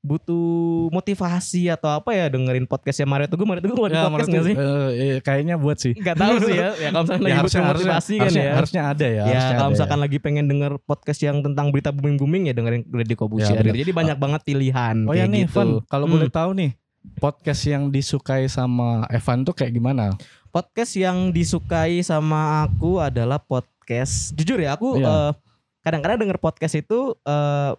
butuh 0.00 0.48
motivasi 0.88 1.68
atau 1.68 1.92
apa 1.92 2.10
ya 2.10 2.26
dengerin 2.26 2.64
podcastnya 2.64 3.04
Mario 3.04 3.28
Teguh. 3.28 3.44
Mario 3.44 3.60
Teguh 3.60 3.76
buat 3.76 3.92
Ya, 3.92 4.08
podcast 4.08 4.28
nggak 4.28 4.44
sih? 4.44 4.54
eh, 4.56 4.88
eh, 4.96 5.16
kayaknya 5.20 5.54
buat 5.54 5.76
sih. 5.76 5.92
Gak 5.94 6.16
tahu 6.16 6.34
sih 6.40 6.56
ya. 6.56 6.72
Ya 6.74 6.88
kalau 6.88 7.04
misalkan 7.04 7.20
Ya, 7.20 7.26
lagi 7.26 7.36
harusnya, 7.36 7.60
butuh 7.60 7.60
harusnya, 7.60 7.92
motivasi 7.92 8.12
kan 8.12 8.22
harusnya, 8.24 8.40
ya. 8.42 8.52
harusnya 8.56 8.82
ada 8.86 9.04
ya. 9.04 9.12
Ya, 9.12 9.24
harusnya 9.26 9.52
kalau 9.52 9.60
ada 9.62 9.74
misalkan 9.76 9.98
ya. 9.98 10.02
lagi 10.02 10.16
pengen 10.18 10.44
denger 10.46 10.72
podcast 10.80 11.20
yang 11.20 11.36
tentang 11.40 11.66
berita 11.68 11.90
booming-booming 11.90 12.42
ya 12.48 12.54
dengerin 12.54 12.82
Deddy 12.82 13.14
Kobusier 13.14 13.54
Ya, 13.54 13.62
gitu. 13.62 13.76
Jadi 13.78 13.92
banyak 13.92 14.16
banget 14.16 14.40
pilihan 14.42 14.96
Oh 15.04 15.12
ya 15.12 15.24
nih, 15.24 15.44
gitu. 15.44 15.84
Kalau 15.84 16.04
Hmm. 16.04 16.14
boleh 16.16 16.28
tahu 16.28 16.50
nih, 16.54 16.70
podcast 17.16 17.62
yang 17.62 17.88
disukai 17.88 18.44
sama 18.46 19.04
Evan 19.06 19.42
tuh 19.42 19.52
kayak 19.52 19.70
gimana? 19.70 20.16
Podcast 20.48 20.96
yang 20.96 21.28
disukai 21.28 22.00
sama 22.00 22.64
aku 22.64 22.98
adalah 22.98 23.36
podcast. 23.38 24.32
Jujur 24.32 24.56
ya, 24.56 24.74
aku 24.74 24.96
Iya. 24.96 25.06
eh, 25.06 25.32
kadang-kadang 25.80 26.18
denger 26.18 26.38
podcast 26.38 26.72
itu 26.74 27.14
eh, 27.22 27.72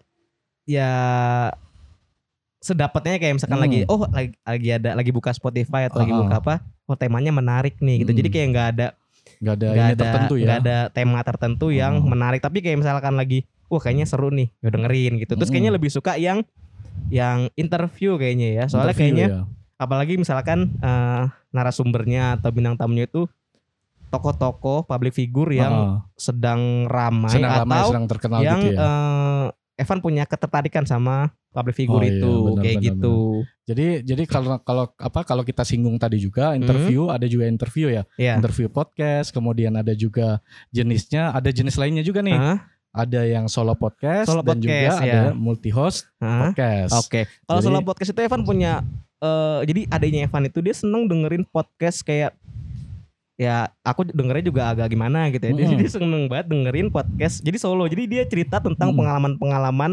ya 0.64 0.90
sedapatnya 2.62 3.18
kayak 3.18 3.34
misalkan 3.36 3.58
Hmm. 3.58 3.66
lagi 3.66 3.78
oh 3.84 4.06
lagi, 4.06 4.30
lagi 4.40 4.68
ada 4.70 4.90
lagi 4.94 5.10
buka 5.10 5.30
Spotify 5.30 5.84
atau 5.84 5.98
lagi 5.98 6.10
Ah. 6.10 6.18
buka 6.20 6.34
apa 6.38 6.54
oh 6.84 6.94
temanya 6.94 7.28
menarik 7.28 7.76
nih 7.76 8.00
gitu 8.00 8.10
Hmm. 8.10 8.20
jadi 8.22 8.28
kayak 8.30 8.46
nggak 8.48 8.68
ada 8.72 8.88
Gak 9.38 9.54
ada 9.56 9.66
nggak 9.66 9.74
ini 9.76 9.92
ada 9.92 9.98
tertentu 10.00 10.34
ya? 10.34 10.44
nggak 10.44 10.58
ada 10.60 10.76
tema 10.88 11.20
tertentu 11.20 11.66
yang 11.68 11.92
Oh. 11.96 12.06
menarik 12.06 12.38
tapi 12.38 12.58
kayak 12.58 12.78
misalkan 12.78 13.14
lagi 13.14 13.42
wah 13.66 13.78
kayaknya 13.78 14.06
seru 14.06 14.30
nih 14.30 14.54
ya 14.56 14.70
dengerin 14.70 15.12
gitu 15.18 15.34
terus 15.34 15.50
kayaknya 15.50 15.72
lebih 15.72 15.90
suka 15.90 16.14
yang 16.16 16.46
yang 17.08 17.50
interview 17.54 18.14
kayaknya 18.14 18.48
ya 18.54 18.64
soalnya 18.64 18.92
Interview 18.92 19.02
kayaknya 19.10 19.26
ya. 19.28 19.42
apalagi 19.76 20.14
misalkan 20.14 20.78
eh, 20.78 21.22
narasumbernya 21.50 22.38
atau 22.38 22.48
bintang 22.48 22.76
tamunya 22.76 23.04
itu 23.04 23.26
tokoh-tokoh 24.08 24.84
public 24.84 25.12
figure 25.12 25.50
yang 25.50 25.72
Ah, 25.72 25.96
sedang 26.14 26.84
ramai 26.86 27.32
sedang 27.32 27.52
ramai, 27.58 27.80
atau 27.80 27.88
sedang 27.90 28.06
terkenal 28.06 28.38
yang 28.40 28.60
gitu 28.60 28.70
ya. 28.70 28.78
eh, 28.78 29.44
Evan 29.72 29.98
punya 29.98 30.28
ketertarikan 30.28 30.84
sama 30.84 31.32
public 31.48 31.76
figure 31.76 32.00
Oh 32.00 32.04
iya, 32.04 32.16
itu 32.20 32.32
benar, 32.44 32.62
kayak 32.64 32.76
benar, 32.76 32.88
gitu 32.92 33.16
Jadi 33.62 33.86
jadi 34.04 34.22
kalau 34.28 34.58
kalau 34.60 34.84
apa 34.96 35.20
kalau 35.22 35.42
kita 35.42 35.62
singgung 35.62 35.96
tadi 35.96 36.18
juga 36.18 36.52
interview 36.52 37.08
ada 37.08 37.24
juga 37.24 37.44
interview 37.46 37.88
ya. 37.88 38.02
ya 38.16 38.36
Interview 38.36 38.68
podcast, 38.68 39.32
kemudian 39.32 39.72
ada 39.72 39.92
juga 39.92 40.40
jenisnya, 40.68 41.32
ada 41.32 41.48
jenis 41.48 41.76
lainnya 41.78 42.02
juga 42.02 42.20
nih. 42.20 42.36
Hah? 42.36 42.58
Ada 42.92 43.24
yang 43.24 43.48
solo 43.48 43.72
podcast 43.72 44.28
Solo 44.28 44.44
dan 44.44 44.60
podcast, 44.60 45.00
juga 45.00 45.08
ya. 45.08 45.32
ada 45.32 45.32
multi 45.32 45.72
host 45.72 46.12
Hah? 46.20 46.52
podcast. 46.52 46.92
Oke, 47.00 47.24
kalau 47.48 47.60
Jadi- 47.62 47.66
solo 47.72 47.80
podcast 47.80 48.10
itu 48.12 48.20
Evan 48.20 48.42
punya 48.44 48.72
eh 49.22 49.60
jadi 49.64 49.80
adanya 49.88 50.26
Evan 50.26 50.50
itu 50.50 50.58
dia 50.58 50.74
seneng 50.74 51.06
dengerin 51.06 51.46
podcast 51.46 52.02
kayak 52.02 52.34
ya 53.42 53.56
aku 53.82 54.06
dengernya 54.06 54.44
juga 54.46 54.62
agak 54.70 54.86
gimana 54.88 55.26
gitu 55.28 55.42
ya. 55.42 55.52
Jadi 55.52 55.64
Mm-mm. 55.68 55.80
dia 55.82 55.90
seneng 55.90 56.22
banget 56.30 56.46
dengerin 56.46 56.88
podcast. 56.88 57.42
Jadi 57.42 57.58
solo. 57.58 57.84
Jadi 57.84 58.06
dia 58.06 58.22
cerita 58.22 58.62
tentang 58.62 58.94
Mm. 58.94 58.98
pengalaman-pengalaman 59.02 59.92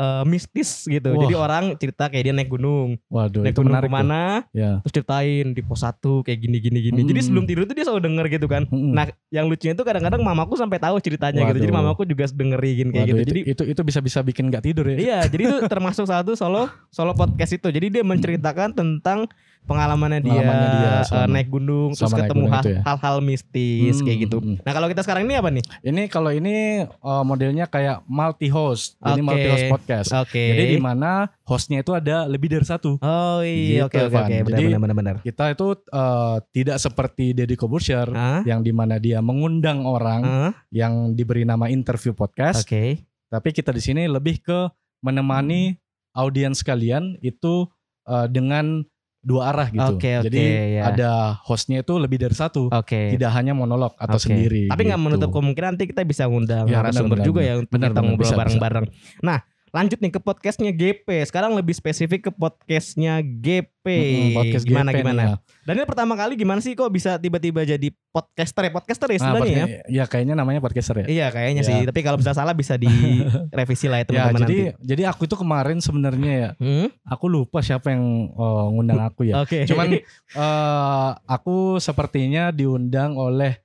eh, 0.00 0.24
mistis 0.24 0.88
gitu. 0.88 1.12
Wah. 1.12 1.20
Jadi 1.20 1.34
orang 1.36 1.64
cerita 1.76 2.08
kayak 2.08 2.24
dia 2.24 2.32
naik 2.32 2.48
gunung, 2.48 2.96
Waduh, 3.12 3.44
naik 3.44 3.52
itu 3.52 3.60
gunung 3.60 3.76
ke 3.76 3.92
mana, 3.92 4.48
Ya. 4.48 4.80
terus 4.80 4.96
ceritain 4.96 5.52
di 5.52 5.60
pos 5.60 5.84
satu 5.84 6.24
kayak 6.24 6.40
gini 6.40 6.56
gini 6.56 6.78
gini. 6.80 7.00
Jadi 7.04 7.20
Mm. 7.20 7.26
sebelum 7.28 7.44
tidur 7.44 7.62
tuh 7.68 7.76
dia 7.76 7.84
selalu 7.84 8.02
denger 8.08 8.24
gitu 8.32 8.46
kan. 8.48 8.64
Mm-mm. 8.64 8.96
Nah, 8.96 9.12
yang 9.28 9.52
lucunya 9.52 9.76
itu 9.76 9.84
kadang-kadang 9.84 10.24
mamaku 10.24 10.56
sampai 10.56 10.80
tahu 10.80 10.96
ceritanya 11.04 11.44
gitu. 11.44 11.60
Jadi 11.60 11.68
Waduh. 11.68 11.84
mamaku 11.84 12.08
juga 12.08 12.24
dengerin 12.32 12.88
kayak 12.88 13.04
Waduh, 13.04 13.12
gitu. 13.12 13.20
itu, 13.20 13.28
Jadi 13.28 13.40
itu 13.44 13.62
itu 13.76 13.80
bisa 13.84 14.00
bisa 14.00 14.18
bikin 14.24 14.48
nggak 14.48 14.64
tidur 14.64 14.88
ya. 14.88 14.96
Iya, 14.96 15.18
jadi 15.28 15.42
itu 15.52 15.56
termasuk 15.68 16.08
satu 16.08 16.32
solo 16.32 16.72
solo 16.88 17.12
podcast 17.12 17.52
itu. 17.52 17.68
Jadi 17.68 18.00
dia 18.00 18.04
menceritakan 18.06 18.72
tentang 18.72 19.28
pengalamannya 19.62 20.20
dia, 20.20 20.32
Pengalamannya 20.32 20.68
dia 20.72 20.92
selama- 21.04 21.30
naik 21.30 21.48
gunung, 21.48 21.90
terus 21.92 22.10
ketemu 22.10 22.44
ya. 22.48 22.80
hal-hal 22.82 23.16
mistis 23.20 23.94
Hmm, 23.96 24.04
kayak 24.04 24.18
gitu. 24.20 24.36
hmm, 24.36 24.48
hmm. 24.50 24.56
Nah 24.62 24.72
kalau 24.72 24.86
kita 24.86 25.00
sekarang 25.00 25.22
ini 25.24 25.34
apa 25.34 25.48
nih? 25.48 25.64
Ini 25.80 26.02
kalau 26.06 26.30
ini 26.30 26.56
uh, 26.98 27.22
modelnya 27.22 27.64
kayak 27.64 28.02
multi 28.04 28.46
host, 28.46 28.98
jadi 28.98 29.16
Oke. 29.16 29.24
multi 29.24 29.46
host 29.46 29.66
podcast. 29.68 30.08
Oke. 30.12 30.44
Jadi 30.50 30.64
di 30.70 30.78
mana 30.78 31.10
hostnya 31.42 31.78
itu 31.78 31.92
ada 31.92 32.24
lebih 32.24 32.48
dari 32.48 32.62
satu. 32.62 32.98
Oh 32.98 33.40
iya, 33.40 33.84
oke 33.84 33.94
Gitu, 33.94 34.06
oke 34.06 34.12
Van. 34.12 34.26
oke, 34.26 34.36
benar 34.78 34.96
benar. 34.96 35.14
Kita 35.20 35.44
itu 35.48 35.66
uh, 35.88 36.36
tidak 36.50 36.76
seperti 36.76 37.32
Deddy 37.32 37.54
Kobusier 37.54 38.08
Ah, 38.10 38.42
yang 38.42 38.60
di 38.60 38.70
mana 38.70 38.96
dia 38.96 39.18
mengundang 39.20 39.82
orang 39.82 40.20
ah, 40.22 40.50
yang 40.68 41.12
diberi 41.12 41.42
nama 41.42 41.66
interview 41.66 42.10
podcast, 42.10 42.62
Oke. 42.62 43.06
tapi 43.26 43.48
kita 43.50 43.70
di 43.70 43.80
sini 43.80 44.02
lebih 44.04 44.40
ke 44.40 44.66
menemani 45.00 45.78
audiens 46.12 46.60
kalian 46.60 47.16
itu 47.20 47.64
uh, 48.04 48.26
dengan 48.26 48.82
dua 49.20 49.52
arah 49.52 49.68
gitu. 49.68 50.00
Oke, 50.00 50.16
oke, 50.16 50.26
Jadi 50.32 50.42
ya. 50.80 50.82
ada 50.88 51.10
hostnya 51.44 51.84
itu 51.84 51.92
lebih 52.00 52.16
dari 52.16 52.32
satu, 52.32 52.72
Oke. 52.72 53.12
tidak 53.12 53.30
hanya 53.36 53.52
monolog 53.52 53.92
atau 54.00 54.16
Oke. 54.16 54.32
sendiri. 54.32 54.72
Tapi 54.72 54.82
nggak 54.88 55.00
gitu. 55.00 55.06
menutup 55.12 55.30
kemungkinan 55.36 55.76
nanti 55.76 55.84
kita 55.92 56.02
bisa 56.08 56.24
ngundang 56.24 56.64
Ya, 56.64 56.80
narasumber 56.80 57.20
benar, 57.20 57.26
juga 57.28 57.40
benar, 57.44 57.50
ya 57.52 57.54
untuk 57.60 57.72
benar, 57.76 57.88
kita 57.92 58.00
ngobrol 58.00 58.32
bareng-bareng. 58.32 58.86
Nah, 59.20 59.38
lanjut 59.70 59.96
nih 59.96 60.10
ke 60.10 60.20
podcastnya 60.20 60.70
GP. 60.70 61.06
Sekarang 61.24 61.52
lebih 61.52 61.72
spesifik 61.72 62.26
ke 62.26 62.32
podcastnya 62.32 63.18
GP. 63.18 63.70
Mm-mm, 63.80 64.30
podcast 64.34 64.64
gimana 64.64 64.90
GP 64.90 64.98
gimana? 65.00 65.22
ya. 65.22 65.34
Dan 65.62 65.72
ini 65.74 65.84
pertama 65.84 66.12
kali 66.12 66.34
gimana 66.34 66.58
sih 66.58 66.74
kok 66.74 66.88
bisa 66.88 67.16
tiba-tiba 67.16 67.62
jadi 67.62 67.88
podcaster 68.10 68.62
ya? 68.62 68.70
Podcaster 68.70 69.06
ya 69.06 69.14
Nah, 69.14 69.24
sebenarnya 69.32 69.64
ya? 69.64 69.66
ya 69.88 70.04
kayaknya 70.04 70.34
namanya 70.34 70.58
podcaster 70.58 71.00
ya. 71.00 71.06
Iya 71.06 71.26
kayaknya 71.28 71.62
Ya. 71.62 71.68
sih. 71.70 71.78
Tapi 71.84 72.00
kalau 72.00 72.16
bisa 72.16 72.32
salah 72.32 72.52
bisa 72.52 72.74
direvisi 72.76 73.86
lah 73.88 73.98
ya 73.98 74.02
Ya, 74.02 74.06
teman-teman 74.06 74.40
jadi 74.42 74.56
nanti. 74.68 74.84
jadi 74.84 75.02
aku 75.06 75.22
itu 75.24 75.36
kemarin 75.36 75.78
sebenarnya 75.78 76.32
ya, 76.32 76.50
Hmm? 76.56 76.88
aku 77.02 77.24
lupa 77.26 77.58
siapa 77.60 77.88
yang 77.88 78.04
uh, 78.32 78.68
ngundang 78.68 79.00
aku 79.00 79.24
ya. 79.24 79.38
Oke. 79.42 79.64
Cuman 79.64 79.96
eh, 79.96 81.08
aku 81.24 81.78
sepertinya 81.78 82.50
diundang 82.50 83.14
oleh 83.14 83.62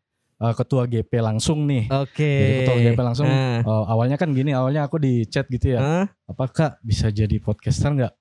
eh, 0.50 0.54
ketua 0.56 0.84
GP 0.86 1.12
langsung 1.22 1.66
nih. 1.66 1.90
Oke. 1.90 2.30
Jadi 2.30 2.54
ketua 2.62 2.78
GP 2.82 3.00
langsung. 3.02 3.28
Nah. 3.28 3.62
Eh, 3.62 3.84
awalnya 3.90 4.18
kan 4.20 4.30
gini, 4.32 4.52
awalnya 4.54 4.86
aku 4.86 5.02
di 5.02 5.26
chat 5.26 5.50
gitu 5.50 5.76
ya. 5.76 5.80
Hah? 5.82 6.06
Apa 6.30 6.46
kak 6.50 6.74
bisa 6.86 7.10
jadi 7.10 7.38
podcaster 7.42 7.92
nggak? 7.92 8.14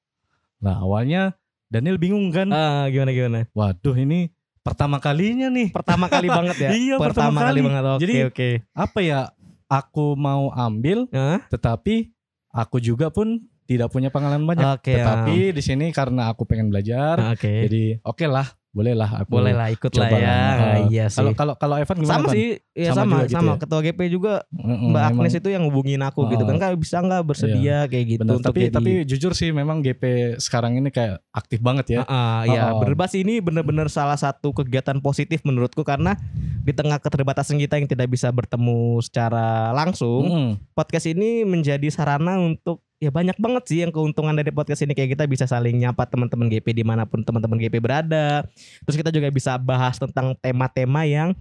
Nah 0.64 0.80
awalnya 0.80 1.36
Daniel 1.68 1.98
bingung 1.98 2.30
kan. 2.30 2.48
Ah, 2.54 2.86
gimana 2.88 3.10
gimana? 3.10 3.40
Waduh 3.52 3.96
ini 3.98 4.30
pertama 4.64 4.96
kalinya 4.96 5.52
nih. 5.52 5.68
Pertama 5.74 6.08
kali 6.08 6.28
banget 6.40 6.56
ya. 6.56 6.70
Iya, 6.72 6.96
pertama 6.96 7.38
kali. 7.44 7.60
kali. 7.60 7.68
banget. 7.68 7.82
Oke 7.84 8.00
Jadi, 8.02 8.14
oke. 8.30 8.48
Apa 8.72 8.98
ya? 9.04 9.20
Aku 9.64 10.14
mau 10.14 10.52
ambil, 10.54 11.08
Hah? 11.10 11.40
tetapi 11.50 12.12
aku 12.52 12.78
juga 12.78 13.08
pun 13.10 13.42
tidak 13.64 13.90
punya 13.90 14.12
pengalaman 14.12 14.44
banyak. 14.44 14.76
Oke. 14.78 14.92
tetapi 14.92 15.56
di 15.56 15.62
sini 15.64 15.88
karena 15.90 16.30
aku 16.30 16.44
pengen 16.44 16.68
belajar, 16.68 17.16
ah. 17.16 17.32
Oke. 17.32 17.64
jadi 17.66 17.84
oke 18.04 18.28
lah, 18.28 18.44
bolehlah 18.74 19.06
aku. 19.16 19.30
Boleh 19.32 19.54
lah 19.54 19.70
ikut 19.70 19.86
lah 19.88 19.98
coba 20.04 20.16
ya. 20.18 20.26
lah. 20.26 20.52
Ah, 20.52 20.78
iya 20.84 21.04
sih. 21.06 21.16
Kalau 21.16 21.30
kalau 21.32 21.54
kalau 21.54 21.76
Evan 21.78 21.94
gimana? 21.96 22.10
sama 22.12 22.26
Van? 22.26 22.34
sih, 22.34 22.46
ya 22.72 22.90
Sama 22.90 22.98
sama 22.98 23.14
juga 23.14 23.30
sama, 23.30 23.30
gitu 23.30 23.46
ya? 23.46 23.60
ketua 23.62 23.80
GP 23.80 24.00
juga 24.10 24.32
Mm-mm, 24.50 24.90
Mbak 24.90 24.98
memang 25.00 25.06
Agnes 25.14 25.34
itu 25.36 25.48
yang 25.48 25.64
hubungin 25.64 26.00
aku 26.00 26.20
gitu 26.26 26.42
Oh. 26.42 26.48
kan, 26.48 26.56
kak 26.58 26.74
bisa 26.76 26.96
nggak 26.98 27.22
bersedia 27.22 27.76
kayak 27.86 28.04
gitu 28.10 28.22
untuk 28.24 28.42
Tapi 28.44 28.60
jadi. 28.60 28.74
tapi 28.74 28.90
jujur 29.04 29.32
sih 29.32 29.50
memang 29.50 29.78
GP 29.78 30.02
sekarang 30.36 30.74
ini 30.74 30.90
kayak 30.90 31.22
aktif 31.30 31.62
banget 31.62 31.86
ya. 31.88 32.00
Ah, 32.02 32.10
ah, 32.10 32.40
ya 32.44 32.62
Oh. 32.68 32.82
berbas 32.82 33.14
ini 33.14 33.38
benar-benar 33.38 33.86
salah 33.88 34.16
satu 34.16 34.50
kegiatan 34.52 34.98
positif 34.98 35.40
menurutku 35.40 35.80
karena 35.80 36.18
di 36.64 36.72
tengah 36.72 36.96
keterbatasan 36.96 37.60
kita 37.60 37.76
yang 37.76 37.84
tidak 37.84 38.08
bisa 38.08 38.32
bertemu 38.32 39.04
secara 39.04 39.70
langsung, 39.76 40.24
Mm-mm. 40.24 40.50
podcast 40.72 41.04
ini 41.12 41.44
menjadi 41.44 41.84
sarana 41.92 42.40
untuk 42.40 42.80
ya 42.96 43.12
banyak 43.12 43.36
banget 43.36 43.62
sih 43.68 43.78
yang 43.84 43.92
keuntungan 43.92 44.32
dari 44.32 44.48
podcast 44.48 44.80
ini 44.80 44.96
kayak 44.96 45.12
kita 45.12 45.24
bisa 45.28 45.44
saling 45.44 45.76
nyapa 45.76 46.08
teman-teman 46.08 46.48
GP 46.48 46.72
di 46.72 46.80
mana 46.80 47.04
pun 47.04 47.20
teman-teman 47.20 47.60
GP 47.60 47.84
berada. 47.84 48.48
Terus 48.88 48.96
kita 48.96 49.12
juga 49.12 49.28
bisa 49.28 49.60
bahas 49.60 50.00
tentang 50.00 50.32
tema-tema 50.40 51.04
yang 51.04 51.36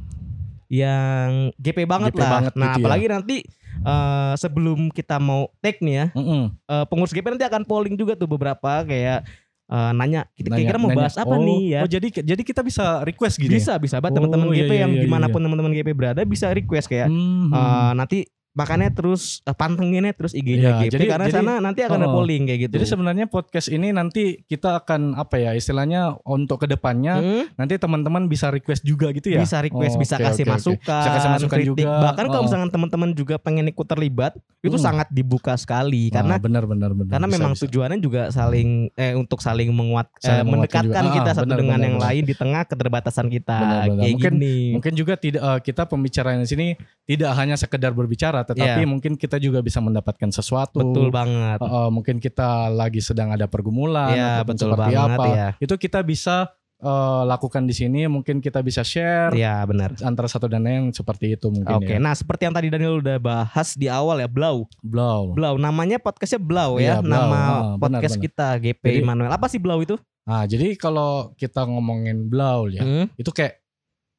yang 0.68 1.56
GP 1.56 1.88
banget 1.88 2.12
GP 2.12 2.20
lah. 2.20 2.32
banget 2.40 2.54
nah 2.58 2.74
gitu 2.74 2.82
ya. 2.82 2.84
apalagi 2.84 3.06
nanti 3.06 3.38
eh, 3.86 4.34
sebelum 4.42 4.80
kita 4.90 5.22
mau 5.22 5.48
take 5.64 5.80
nih 5.86 5.96
ya, 5.96 6.06
Mm-mm. 6.18 6.44
eh, 6.52 6.86
pengurus 6.92 7.16
GP 7.16 7.38
nanti 7.38 7.46
akan 7.48 7.64
polling 7.64 7.96
juga 7.96 8.20
tuh 8.20 8.28
beberapa 8.28 8.84
kayak 8.84 9.24
eh, 9.72 9.92
nanya 9.96 10.28
kita 10.36 10.52
kira-kira 10.58 10.80
mau 10.82 10.90
nanya, 10.92 11.00
bahas 11.00 11.16
apa 11.16 11.36
oh, 11.36 11.44
nih 11.44 11.62
ya. 11.72 11.80
Oh 11.86 11.90
jadi 11.90 12.08
jadi 12.10 12.42
kita 12.44 12.62
bisa 12.66 13.04
request 13.04 13.40
gitu. 13.40 13.52
ya? 13.52 13.58
bisa 13.60 13.74
bisa 13.80 13.96
banget 14.04 14.20
Oh, 14.20 14.28
teman-teman 14.28 14.48
iya, 14.52 14.66
GP 14.68 14.72
iya, 14.72 14.82
yang 14.84 14.92
iya, 14.96 15.02
di 15.04 15.10
mana 15.10 15.26
pun 15.32 15.40
teman-teman 15.40 15.72
GP 15.72 15.90
berada 15.96 16.22
bisa 16.24 16.52
request 16.52 16.88
kayak 16.92 17.08
Hmm. 17.08 17.52
eh, 17.52 17.92
nanti 17.96 18.20
makanya 18.54 18.90
terus 18.90 19.42
uh, 19.44 19.52
pantenginnya 19.52 20.14
terus 20.14 20.32
IG-nya 20.32 20.78
Iya, 20.78 20.86
GP 20.86 20.94
jadi- 20.94 21.08
karena 21.10 21.26
jadi- 21.26 21.36
sana 21.36 21.54
nanti 21.58 21.82
akan 21.82 21.98
ada 21.98 22.06
Oh. 22.06 22.16
polling 22.16 22.46
kayak 22.46 22.60
gitu. 22.62 22.74
Jadi 22.78 22.86
sebenarnya 22.88 23.26
podcast 23.26 23.68
ini 23.68 23.90
nanti 23.90 24.24
kita 24.44 24.78
akan 24.78 25.14
apa 25.16 25.36
ya 25.36 25.52
istilahnya 25.52 26.22
untuk 26.24 26.62
ke 26.62 26.68
depannya 26.68 27.18
Hmm, 27.18 27.44
nanti 27.56 27.76
teman-teman 27.76 28.26
bisa 28.26 28.48
request 28.48 28.82
juga 28.82 29.10
gitu 29.10 29.28
ya. 29.28 29.42
bisa 29.42 29.58
request, 29.58 29.98
Oh, 29.98 30.00
bisa 30.00 30.16
oke, 30.16 30.24
kasih 30.24 30.44
oke. 30.44 30.54
masukan, 30.54 31.02
Bisa 31.02 31.10
kasih 31.12 31.30
masukan 31.32 31.58
kritik. 31.58 31.70
juga. 31.82 31.98
Bahkan 32.04 32.26
kalau 32.28 32.40
Oh. 32.40 32.46
misalkan 32.46 32.70
teman-teman 32.70 33.10
juga 33.12 33.36
pengen 33.38 33.66
ikut 33.68 33.84
terlibat, 33.84 34.34
itu 34.60 34.72
Hmm. 34.72 34.86
sangat 34.86 35.08
dibuka 35.10 35.54
sekali 35.56 36.08
karena 36.08 36.38
Nah, 36.38 36.40
benar 36.40 36.64
benar 36.64 36.92
benar. 36.92 37.10
karena 37.12 37.28
Bisa, 37.28 37.36
memang 37.36 37.52
bisa. 37.52 37.62
tujuannya 37.66 37.98
juga 38.00 38.22
saling 38.30 38.70
eh 38.94 39.14
untuk 39.14 39.40
saling 39.40 39.70
menguat 39.70 40.14
eh, 40.16 40.30
Saling 40.30 40.46
menguatkan 40.46 40.84
mendekatkan 40.86 41.04
juga. 41.04 41.16
kita 41.16 41.26
Ah, 41.26 41.36
satu 41.36 41.46
benar, 41.48 41.58
dengan 41.58 41.74
benar, 41.74 41.84
yang 41.84 41.96
benar. 41.98 42.08
lain 42.08 42.24
di 42.24 42.34
tengah 42.34 42.62
keterbatasan 42.64 43.28
kita 43.28 43.58
Benar, 43.58 43.82
benar. 43.84 43.98
kayak 43.98 44.14
Mungkin- 44.14 44.36
gini. 44.38 44.58
Mungkin 44.78 44.94
juga 44.94 45.14
tidak 45.16 45.42
eh, 45.42 45.60
kita 45.64 45.84
pembicaraan 45.84 46.38
di 46.38 46.48
sini 46.48 46.68
tidak 47.04 47.32
hanya 47.34 47.56
sekedar 47.56 47.92
berbicara, 47.92 48.43
tetapi 48.44 48.84
Iya. 48.84 48.88
mungkin 48.88 49.16
kita 49.16 49.36
juga 49.38 49.60
bisa 49.60 49.80
mendapatkan 49.80 50.30
sesuatu. 50.30 50.80
Betul 50.80 51.10
banget. 51.10 51.58
Eh, 51.58 51.66
eh, 51.66 51.90
mungkin 51.90 52.16
kita 52.18 52.68
lagi 52.68 53.00
sedang 53.00 53.30
ada 53.30 53.46
pergumulan 53.46 54.12
ataupun 54.12 54.48
betul 54.50 54.70
seperti 54.70 54.94
banget 54.94 55.18
apa. 55.18 55.28
ya. 55.30 55.50
Itu 55.58 55.76
kita 55.76 56.00
bisa 56.02 56.52
eh, 56.80 57.24
lakukan 57.24 57.64
di 57.64 57.72
sini. 57.72 58.04
Mungkin 58.06 58.38
kita 58.38 58.60
bisa 58.60 58.84
share 58.84 59.32
Iya, 59.32 59.64
benar. 59.64 59.96
antara 60.00 60.28
satu 60.28 60.46
dan 60.46 60.62
lain 60.62 60.92
seperti 60.92 61.32
itu 61.32 61.48
mungkin 61.48 61.80
Oke, 61.80 61.96
ya. 61.96 61.98
nah 61.98 62.12
seperti 62.12 62.44
yang 62.44 62.52
tadi 62.52 62.68
Daniel 62.68 63.00
udah 63.00 63.18
bahas 63.18 63.72
di 63.72 63.88
awal 63.88 64.20
ya, 64.20 64.28
Blau. 64.28 64.68
Blow. 64.84 65.32
Blau, 65.32 65.56
namanya 65.56 65.96
podcastnya 65.96 66.38
Blau 66.38 66.76
ya, 66.78 67.00
Iya, 67.00 67.00
Blau. 67.00 67.16
nama 67.24 67.40
Ah, 67.40 67.76
podcast 67.80 68.20
benar. 68.20 68.26
kita 68.28 68.48
GP 68.60 68.84
Jadi- 68.84 69.00
Immanuel. 69.00 69.32
Apa 69.32 69.48
sih 69.48 69.64
Blau 69.64 69.80
itu? 69.80 69.96
Nah, 70.24 70.44
jadi 70.44 70.76
kalau 70.76 71.32
kita 71.36 71.64
ngomongin 71.64 72.28
blow 72.28 72.68
ya, 72.68 72.84
Hmm? 72.84 73.08
itu 73.16 73.28
kayak 73.28 73.64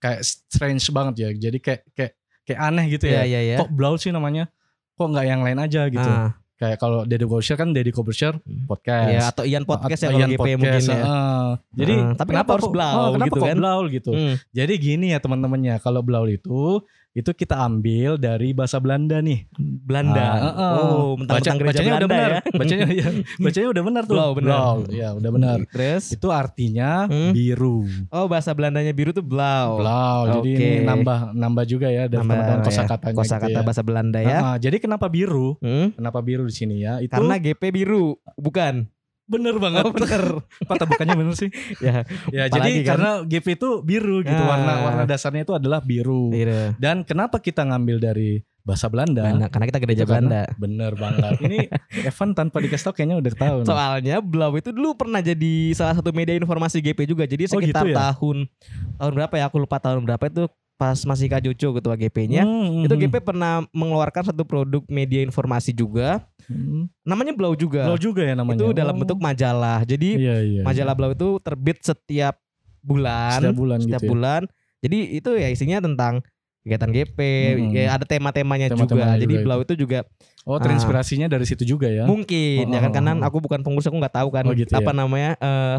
kayak 0.00 0.20
strange 0.20 0.84
banget 0.88 1.14
ya. 1.16 1.28
Jadi 1.34 1.58
kayak 1.60 1.80
kayak 1.92 2.12
kayak 2.44 2.60
aneh 2.62 2.84
gitu 2.88 3.04
Iya, 3.04 3.16
ya. 3.16 3.22
iya, 3.24 3.40
iya. 3.42 3.56
Kok 3.56 3.70
blow 3.70 3.94
sih 3.94 4.08
namanya? 4.08 4.48
Kok 4.94 5.08
nggak 5.10 5.26
yang 5.26 5.40
lain 5.40 5.58
aja 5.58 5.88
gitu? 5.88 6.06
Ah, 6.06 6.36
Kayak 6.54 6.78
kalau 6.78 7.02
Deddy 7.02 7.26
Corbuzier 7.26 7.56
kan 7.56 7.74
Deddy 7.74 7.90
Corbuzier 7.90 8.38
podcast. 8.64 9.10
ya, 9.10 9.22
atau 9.26 9.42
Ian 9.42 9.66
podcast 9.66 9.98
ya 9.98 10.06
Atau 10.06 10.12
kalau 10.12 10.22
Ian 10.22 10.30
GP 10.30 10.48
mungkin 10.54 10.82
ya. 10.86 11.02
ah. 11.02 11.50
jadi 11.72 11.94
Ah, 11.98 12.14
tapi 12.14 12.30
kenapa 12.30 12.50
harus 12.52 12.64
kok- 12.64 12.72
Blau 12.72 13.02
kenapa 13.10 13.26
gitu 13.26 13.34
kok 13.34 13.48
kan? 13.50 13.56
Blau 13.58 13.80
gitu? 13.90 14.10
Hmm. 14.12 14.34
Jadi 14.50 14.72
gini 14.76 15.06
ya 15.08 15.18
teman-temannya, 15.18 15.74
kalau 15.78 16.00
Blau 16.00 16.24
itu 16.24 16.78
itu 17.14 17.30
kita 17.30 17.54
ambil 17.56 18.18
dari 18.18 18.50
bahasa 18.50 18.76
Belanda 18.76 19.22
nih. 19.22 19.46
Belanda. 19.56 20.26
Ah, 20.26 20.50
ah. 20.50 20.72
Oh, 20.76 21.14
mentang-mentang 21.14 21.56
gereja 21.56 21.70
bacanya 21.78 21.92
udah 21.94 22.08
Belanda 22.10 22.10
benar. 22.10 22.30
ya. 22.34 22.40
Bacanya 22.58 22.86
ya, 22.90 23.08
bacanya 23.38 23.68
udah 23.70 23.82
benar 23.84 24.02
tuh. 24.02 24.14
Blau, 24.14 24.30
benar. 24.34 24.58
ya 24.90 25.08
udah 25.12 25.30
benar. 25.30 25.56
Terus 25.68 26.04
Itu 26.10 26.28
artinya 26.28 27.06
Hmm. 27.06 27.30
biru. 27.30 27.86
oh 28.08 28.26
bahasa 28.26 28.50
Belandanya 28.50 28.90
biru 28.90 29.10
tuh 29.10 29.22
Blau. 29.22 29.78
Blau. 29.78 30.20
Jadi 30.34 30.50
Oke. 30.50 30.66
ini 30.74 30.82
nambah 30.82 31.18
nambah 31.32 31.64
juga 31.64 31.86
ya 31.86 32.04
dari 32.04 32.18
teman-teman 32.18 32.58
ya, 32.58 32.66
kosakatanya 32.66 33.14
Kosakata 33.14 33.46
gitu 33.46 33.60
ya. 33.60 33.62
bahasa 33.62 33.82
Belanda 33.82 34.18
ya. 34.18 34.38
Ah. 34.44 34.56
jadi 34.56 34.76
kenapa 34.76 35.06
biru? 35.06 35.54
Hmm? 35.58 35.94
Kenapa 35.94 36.18
biru 36.18 36.44
di 36.44 36.54
sini 36.54 36.82
ya? 36.82 36.98
Itu 36.98 37.14
Karena 37.14 37.38
GP 37.38 37.62
biru, 37.70 38.18
bukan? 38.34 38.90
Bener 39.24 39.56
banget. 39.56 39.82
Oh, 39.82 39.90
bener. 39.90 40.22
Patah 40.62 40.84
bukannya 40.84 41.14
bener 41.14 41.34
sih. 41.34 41.48
ya, 41.78 42.04
Ya, 42.28 42.44
jadi 42.46 42.70
kan? 42.80 42.88
karena 42.90 43.10
GP 43.22 43.46
itu 43.54 43.68
biru 43.80 44.20
gitu. 44.20 44.36
Ah. 44.36 44.48
Warna 44.50 44.72
warna 44.82 45.02
dasarnya 45.04 45.42
itu 45.42 45.52
adalah 45.52 45.80
biru. 45.80 46.28
biru. 46.28 46.76
Dan 46.76 47.02
kenapa 47.02 47.38
kita 47.38 47.64
ngambil 47.64 47.98
dari 47.98 48.30
bahasa 48.60 48.88
Belanda? 48.88 49.20
Belanda, 49.22 49.46
karena 49.48 49.66
kita 49.66 49.78
gereja 49.78 50.04
Belanda. 50.04 50.42
Bener 50.54 50.92
banget. 50.94 51.32
Ini 51.38 51.58
Evan 52.08 52.32
tanpa 52.32 52.58
dikasih 52.58 52.84
tau 52.84 52.92
kayaknya 52.92 53.16
udah 53.18 53.32
tahu. 53.34 53.58
Soalnya 53.64 54.16
Blau 54.20 54.52
itu 54.54 54.70
dulu 54.70 54.92
pernah 54.94 55.20
jadi 55.20 55.52
salah 55.72 55.94
satu 55.94 56.10
media 56.10 56.32
informasi 56.32 56.80
GP 56.80 57.04
juga. 57.06 57.24
Jadi 57.24 57.44
Oh, 57.46 57.60
sekitar 57.60 57.84
gitu 57.84 57.92
ya? 57.92 57.96
tahun 58.10 58.36
tahun 58.98 59.12
berapa 59.14 59.34
ya? 59.36 59.44
Aku 59.48 59.56
lupa 59.58 59.76
tahun 59.78 60.00
berapa 60.02 60.24
itu 60.26 60.44
pas 60.74 60.98
masih 61.00 61.30
Kak 61.30 61.40
Joco 61.40 61.78
ketua 61.78 61.94
GP-nya. 61.94 62.42
Hmm, 62.42 62.82
Itu 62.82 62.94
hmm, 62.94 63.02
GP 63.06 63.14
pernah 63.22 63.62
mengeluarkan 63.70 64.26
satu 64.26 64.42
produk 64.42 64.82
media 64.86 65.22
informasi 65.22 65.70
juga. 65.70 66.26
hmm. 66.46 66.90
Namanya 67.02 67.32
Blau 67.32 67.54
juga. 67.54 67.86
Blau 67.86 67.96
juga 67.96 68.26
ya 68.26 68.34
namanya. 68.34 68.58
Itu 68.58 68.74
dalam 68.74 68.94
Oh. 68.94 69.00
bentuk 69.00 69.18
majalah. 69.18 69.86
Jadi 69.86 70.18
Iya 70.18 70.36
iya. 70.42 70.62
majalah 70.62 70.92
Blau 70.92 71.14
itu 71.14 71.38
terbit 71.40 71.78
setiap 71.80 72.36
bulan. 72.80 73.38
setiap 73.40 73.54
bulan 73.54 73.78
setiap 73.80 74.02
gitu. 74.02 74.06
ya. 74.06 74.12
bulan. 74.12 74.42
Jadi 74.84 74.98
itu 75.16 75.30
ya 75.32 75.48
isinya 75.48 75.78
tentang 75.80 76.20
kegiatan 76.60 76.90
GP, 76.90 77.18
Hmm. 77.20 77.70
ya 77.72 77.92
ada 77.92 78.04
tema-temanya 78.04 78.68
juga. 78.68 78.88
Tema-temanya 78.88 79.16
Jadi 79.20 79.34
juga 79.36 79.44
Blau 79.44 79.60
itu 79.62 79.74
juga 79.76 79.98
Oh, 80.44 80.60
terinspirasinya 80.60 81.24
dari 81.24 81.48
situ 81.48 81.64
juga 81.64 81.88
ya. 81.88 82.04
mungkin 82.04 82.68
ya 82.68 82.80
kan 82.80 82.90
Oh, 82.90 82.94
karena 82.94 83.10
oh, 83.14 83.20
oh. 83.20 83.28
aku 83.28 83.36
bukan 83.40 83.64
pengurus 83.64 83.88
aku 83.88 83.96
nggak 83.96 84.12
tahu 84.12 84.28
kan 84.28 84.44
Oh, 84.44 84.52
gitu 84.52 84.72
apa 84.72 84.92
ya. 84.92 84.96
namanya 84.96 85.30
eh 85.40 85.78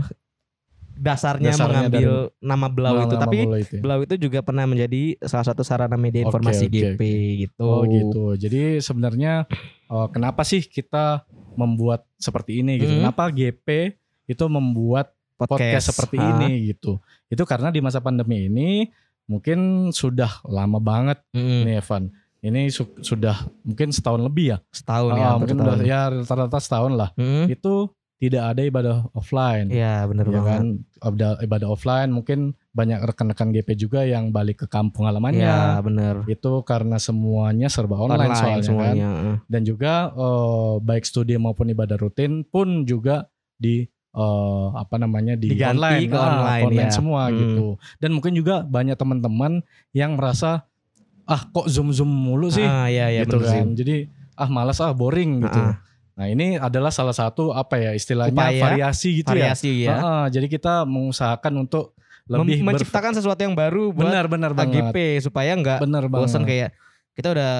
dasarnya, 0.95 1.51
Dasarnya 1.51 1.87
mengambil 1.87 2.09
nama 2.39 2.67
Blau 2.67 2.95
itu. 2.99 3.13
Nama 3.13 3.23
Tapi 3.23 3.37
bola 3.43 3.57
itu 3.57 3.73
ya. 3.75 3.81
Blau 3.83 3.99
itu 4.01 4.15
juga 4.17 4.39
pernah 4.39 4.65
menjadi 4.65 5.01
salah 5.21 5.45
satu 5.45 5.61
sarana 5.61 5.95
media 5.95 6.23
informasi 6.23 6.65
oke, 6.65 6.73
GP 6.73 7.01
gitu. 7.41 7.63
Oh 7.63 7.83
gitu. 7.83 8.23
Jadi 8.35 8.79
sebenarnya 8.79 9.45
eh, 9.85 10.07
kenapa 10.09 10.41
sih 10.41 10.61
kita 10.61 11.23
membuat 11.53 12.07
seperti 12.15 12.59
ini 12.59 12.77
gitu? 12.77 12.91
Hmm. 12.91 13.01
Kenapa 13.05 13.27
GP 13.27 13.95
itu 14.25 14.45
membuat 14.45 15.11
podcast, 15.35 15.91
seperti 15.91 16.15
Ah. 16.17 16.41
ini 16.41 16.69
gitu? 16.69 16.97
Itu 17.27 17.43
karena 17.43 17.69
di 17.69 17.79
masa 17.79 17.99
pandemi 17.99 18.47
ini 18.47 18.87
mungkin 19.25 19.89
sudah 19.89 20.43
lama 20.45 20.77
banget 20.77 21.17
Mm, 21.31 21.61
nih 21.65 21.75
Evan. 21.79 22.03
Ini 22.39 22.69
su- 22.69 22.93
sudah 23.01 23.41
mungkin 23.61 23.89
setahun 23.89 24.21
lebih 24.21 24.53
ya. 24.53 24.57
setahun 24.69 25.11
ya, 25.11 25.17
Ah, 25.17 25.29
hampir 25.33 25.57
mungkin 25.57 25.65
udah 25.65 25.77
ya 25.81 26.01
rata-rata 26.13 26.59
setahun 26.61 26.93
lah. 26.93 27.09
Mm, 27.17 27.49
Itu 27.49 27.89
tidak 28.17 28.43
ada 28.47 28.61
ibadah 28.61 28.95
offline. 29.11 29.67
Iya 29.67 30.05
benar 30.05 30.23
ya 30.23 30.31
banget. 30.33 30.49
kan 30.49 30.63
ibadah, 31.05 31.31
ibadah 31.41 31.67
offline 31.67 32.09
mungkin 32.09 32.39
banyak 32.71 32.99
rekan-rekan 33.01 33.51
GP 33.51 33.69
juga 33.77 34.03
yang 34.03 34.29
balik 34.29 34.57
ke 34.57 34.67
kampung 34.67 35.03
halamannya 35.03 35.43
Iya 35.43 35.79
benar. 35.79 36.15
itu 36.25 36.51
karena 36.61 36.95
semuanya 36.97 37.67
serba 37.67 37.97
online, 37.97 38.31
soalnya 38.33 38.55
kan 38.55 38.63
semuanya. 38.63 39.09
eh. 39.25 39.37
dan 39.45 39.61
juga 39.61 39.93
eh, 40.09 40.73
baik 40.81 41.03
studi 41.03 41.35
maupun 41.35 41.67
ibadah 41.67 41.97
rutin 41.97 42.43
pun 42.43 42.83
juga 42.83 43.27
di 43.53 43.83
eh, 44.11 44.67
apa 44.73 44.95
namanya 44.95 45.35
di 45.35 45.51
Diganti 45.51 45.75
online, 45.75 46.07
ke 46.07 46.15
Ah, 46.15 46.27
online, 46.63 46.71
ya. 46.81 46.89
semua 46.89 47.21
Hmm. 47.25 47.35
gitu 47.37 47.67
dan 47.97 48.09
mungkin 48.11 48.31
juga 48.31 48.63
banyak 48.63 48.95
teman-teman 48.95 49.59
yang 49.91 50.15
merasa 50.15 50.63
ah 51.25 51.41
kok 51.43 51.67
zoom 51.67 51.89
zoom 51.89 52.07
mulu 52.07 52.47
sih 52.47 52.63
Ah 52.63 52.85
iya 52.85 53.09
iya 53.09 53.23
gitu 53.23 53.41
sih. 53.41 53.59
kan 53.59 53.73
jadi 53.73 54.07
ah 54.33 54.47
malas 54.47 54.77
ah 54.77 54.91
boring 54.91 55.41
gitu 55.41 55.59
Ah, 55.59 55.79
nah 56.15 56.31
ini 56.31 56.55
adalah 56.55 56.95
salah 56.95 57.11
satu 57.11 57.51
apa 57.51 57.75
ya 57.75 57.91
istilahnya 57.91 58.39
Upaya, 58.39 58.63
variasi 58.71 59.19
gitu 59.19 59.35
ya? 59.35 59.51
variasi 59.51 59.71
ya. 59.83 59.95
Ah, 59.99 60.03
ah, 60.03 60.25
jadi 60.31 60.47
kita 60.47 60.87
mengusahakan 60.87 61.67
untuk 61.67 61.91
lebih 62.25 62.65
menciptakan 62.65 63.13
sesuatu 63.13 63.37
yang 63.37 63.53
baru 63.53 63.93
buat 63.93 64.09
benar 64.09 64.25
benar 64.25 64.51
banget. 64.55 64.89
AGP 64.89 65.21
supaya 65.21 65.53
nggak 65.53 65.83
banget. 65.83 66.09
bosan 66.09 66.43
kayak 66.47 66.73
kita 67.13 67.35
udah 67.37 67.51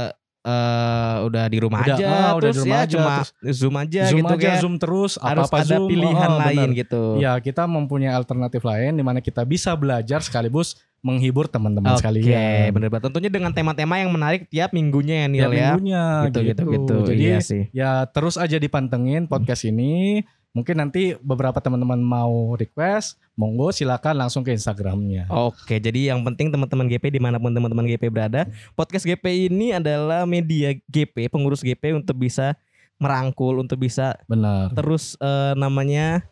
eh, 0.45 1.15
udah 1.25 1.45
di 1.49 1.58
rumah 1.58 1.81
Udah, 1.81 1.97
aja 1.97 2.05
ah, 2.05 2.31
udah 2.38 2.41
terus 2.45 2.55
di 2.55 2.62
rumah 2.62 2.77
ya 2.77 2.84
aja, 2.86 2.93
cuma 2.93 3.13
terus 3.17 3.55
zoom 3.58 3.75
aja 3.75 4.01
zoom 4.05 4.19
gitu 4.21 4.34
aja 4.38 4.47
kan. 4.47 4.62
zoom 4.62 4.75
terus 4.77 5.12
harus 5.17 5.49
apa-apa 5.49 5.58
ada 5.65 5.75
zoom 5.75 5.89
pilihan 5.89 6.29
oh, 6.29 6.38
lain 6.38 6.69
benar. 6.69 6.79
gitu. 6.79 7.03
Ya 7.17 7.34
kita 7.41 7.63
mempunyai 7.65 8.13
alternatif 8.13 8.62
lain 8.62 8.91
di 8.93 9.03
mana 9.03 9.19
kita 9.19 9.41
bisa 9.43 9.73
belajar 9.73 10.21
sekaligus 10.21 10.77
menghibur 11.05 11.45
teman-teman 11.45 11.93
Oke, 11.93 12.01
sekalian. 12.01 12.73
bener 12.73 12.89
banget. 12.89 13.13
Tentunya 13.13 13.29
dengan 13.29 13.53
tema-tema 13.53 14.01
yang 14.01 14.10
menarik 14.10 14.49
tiap 14.49 14.73
minggunya 14.73 15.21
ya 15.21 15.27
Nil 15.29 15.41
Tiap 15.45 15.53
ya. 15.53 15.69
minggunya 15.77 16.03
Gitu, 16.25 16.39
gitu, 16.41 16.63
gitu. 16.65 16.95
Jadi 17.13 17.21
iya 17.21 17.38
sih. 17.45 17.63
ya 17.69 18.10
terus 18.10 18.41
aja 18.41 18.58
dipantengin 18.58 19.29
podcast 19.29 19.69
ini. 19.69 20.25
Mungkin 20.56 20.76
nanti 20.78 21.20
beberapa 21.20 21.60
teman-teman 21.60 22.00
mau 22.00 22.56
request, 22.56 23.20
monggo 23.34 23.70
silakan 23.70 24.15
langsung 24.18 24.39
ke 24.39 24.50
Instagramnya. 24.50 25.28
Oke, 25.28 25.78
jadi 25.78 26.10
yang 26.10 26.24
penting 26.24 26.48
teman-teman 26.48 26.88
GP 26.88 27.12
di 27.12 27.20
mana 27.20 27.36
pun 27.36 27.52
teman-teman 27.52 27.84
GP 27.86 28.08
berada, 28.08 28.48
podcast 28.72 29.04
GP 29.04 29.52
ini 29.52 29.76
adalah 29.76 30.24
media 30.24 30.72
GP, 30.86 31.28
pengurus 31.28 31.60
GP 31.60 31.91
untuk 31.94 32.15
bisa 32.15 32.56
merangkul, 32.96 33.60
untuk 33.60 33.76
bisa 33.78 34.15
Benar. 34.24 34.72
terus 34.72 35.20
eh, 35.20 35.54
namanya 35.54 36.24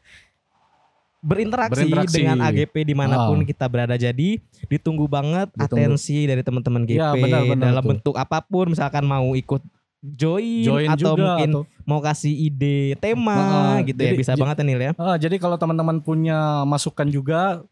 berinteraksi, 1.19 1.83
Berinteraksi. 1.83 2.15
dengan 2.17 2.39
AGP 2.41 2.75
di 2.83 2.91
mana 2.93 3.27
pun 3.27 3.39
Ah. 3.39 3.45
kita 3.45 3.65
berada. 3.65 3.95
Jadi 3.95 4.43
ditunggu 4.67 5.03
banget 5.05 5.47
Ditunggu. 5.51 5.71
atensi 5.95 6.23
dari 6.23 6.39
teman-teman 6.39 6.83
GP 6.83 6.95
Ya, 6.97 7.11
benar, 7.13 7.41
benar 7.45 7.63
dalam 7.65 7.79
tuh. 7.81 7.91
bentuk 7.91 8.15
apa 8.17 8.39
pun, 8.39 8.71
misalkan 8.71 9.03
mau 9.03 9.31
ikut 9.33 9.63
join, 10.05 10.61
Join 10.61 10.89
atau 10.89 11.15
juga 11.15 11.23
mungkin 11.33 11.49
atau 11.49 11.61
mau 11.81 11.99
kasih 11.99 12.33
ide 12.45 12.93
tema 12.97 13.31
Ah, 13.33 13.77
gitu 13.81 13.95
ya 13.97 14.11
jadi- 14.11 14.19
bisa 14.19 14.31
j- 14.33 14.39
banget 14.39 14.55
ya 14.57 14.63
Nil 14.63 14.81
ya. 14.81 14.91
Ah, 14.95 15.15
jadi 15.15 15.35
kalau 15.37 15.55
teman-teman 15.55 15.97
punya 15.97 16.37
masukan 16.63 17.07
juga 17.07 17.63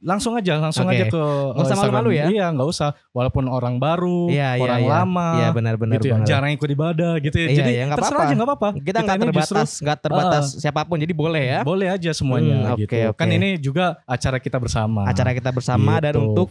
langsung 0.00 0.32
aja 0.34 0.56
langsung 0.58 0.84
Oke. 0.84 0.96
aja 0.96 1.04
ke 1.06 1.16
Nggak 1.16 1.24
usah 1.54 1.64
Instagram. 1.66 1.80
malu-malu 1.96 2.10
ya. 2.12 2.24
Iya, 2.26 2.46
nggak 2.50 2.68
usah. 2.68 2.88
Walaupun 3.10 3.44
orang 3.46 3.74
baru, 3.78 4.28
Iya, 4.28 4.48
iya, 4.50 4.60
orang 4.60 4.80
iya. 4.80 4.90
lama, 4.90 5.28
Iya 5.34 5.48
benar-benar 5.50 5.94
gitu 5.94 6.06
ya. 6.06 6.16
Jarang 6.26 6.52
ikut 6.52 6.70
ibadah 6.70 7.12
gitu 7.18 7.36
ya. 7.38 7.46
Iya, 7.46 7.56
jadi 7.58 7.70
iya, 7.70 7.82
nggak 7.86 7.98
terserah 7.98 8.12
apa-apa. 8.14 8.26
aja 8.26 8.34
nggak 8.34 8.48
apa-apa. 8.50 8.68
Kita 8.78 8.98
nggak 8.98 9.18
terbatas, 9.22 9.70
nggak 9.78 9.98
terbatas 9.98 10.44
siapa 10.58 10.80
pun. 10.82 10.96
Jadi 10.98 11.12
boleh 11.12 11.44
ya. 11.46 11.60
boleh 11.62 11.88
aja 11.90 12.10
semuanya 12.12 12.52
Hmm, 12.66 12.76
gitu. 12.78 12.92
oke, 12.92 13.16
Kan 13.16 13.28
oke. 13.28 13.36
ini 13.38 13.48
juga 13.56 13.84
acara 14.04 14.36
kita 14.36 14.56
bersama. 14.56 15.04
Acara 15.04 15.32
kita 15.32 15.48
bersama 15.50 15.96
dan 15.98 16.12
Gitu. 16.12 16.20
untuk 16.22 16.48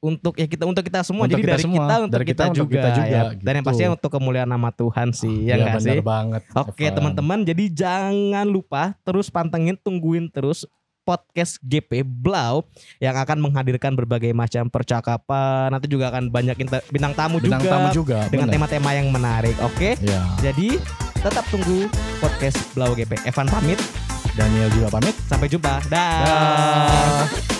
untuk 0.00 0.34
ya 0.34 0.44
kita 0.44 0.64
untuk 0.64 0.80
kita 0.80 1.00
semua. 1.02 1.24
Untuk 1.24 1.34
Jadi 1.34 1.42
kita 1.42 1.52
dari 1.52 1.64
semua. 1.64 1.76
kita 1.80 1.94
untuk 1.98 2.14
Dari 2.14 2.24
kita, 2.24 2.32
kita 2.32 2.44
untuk 2.48 2.58
juga, 2.64 2.74
kita 2.74 2.88
juga, 2.92 3.06
ya. 3.08 3.22
Dan 3.34 3.52
yang 3.52 3.56
gitu. 3.56 3.68
pastinya 3.68 3.90
untuk 3.92 4.10
kemuliaan 4.10 4.48
nama 4.48 4.68
Tuhan 4.70 5.08
sih, 5.10 5.36
ya 5.42 5.54
Iya, 5.54 5.54
nggak 5.58 5.76
benar 5.76 5.94
sih? 5.94 6.04
banget. 6.04 6.42
Oke 6.54 6.84
teman-teman, 6.88 7.38
jadi 7.42 7.64
jangan 7.68 8.46
lupa 8.46 8.82
terus 9.02 9.26
pantengin, 9.26 9.74
tungguin 9.74 10.28
terus 10.28 10.62
podcast 11.02 11.56
GP 11.58 12.04
Blau 12.04 12.68
yang 12.98 13.16
akan 13.16 13.40
menghadirkan 13.40 13.92
berbagai 13.92 14.28
macam 14.30 14.68
percakapan. 14.68 15.68
Nanti 15.68 15.86
juga 15.86 16.08
akan 16.08 16.28
banyak 16.28 16.56
inter- 16.58 16.84
bintang 16.86 17.12
tamu 17.12 17.40
Bintang 17.40 17.58
juga 17.58 17.72
tamu 17.72 17.88
juga. 17.90 18.18
dengan 18.28 18.46
tema-tema 18.46 18.92
yang 18.92 19.08
menarik. 19.08 19.56
Oke, 19.62 19.96
Ya. 19.98 20.20
jadi 20.38 20.76
tetap 21.18 21.48
tunggu 21.48 21.88
podcast 22.20 22.60
Blau 22.76 22.92
GP. 22.92 23.24
Evan 23.24 23.48
pamit, 23.48 23.80
Daniel 24.36 24.68
juga 24.70 24.92
pamit. 24.92 25.16
sampai 25.24 25.48
jumpa. 25.48 25.80
Dah. 25.88 26.20
Dah. 26.22 27.57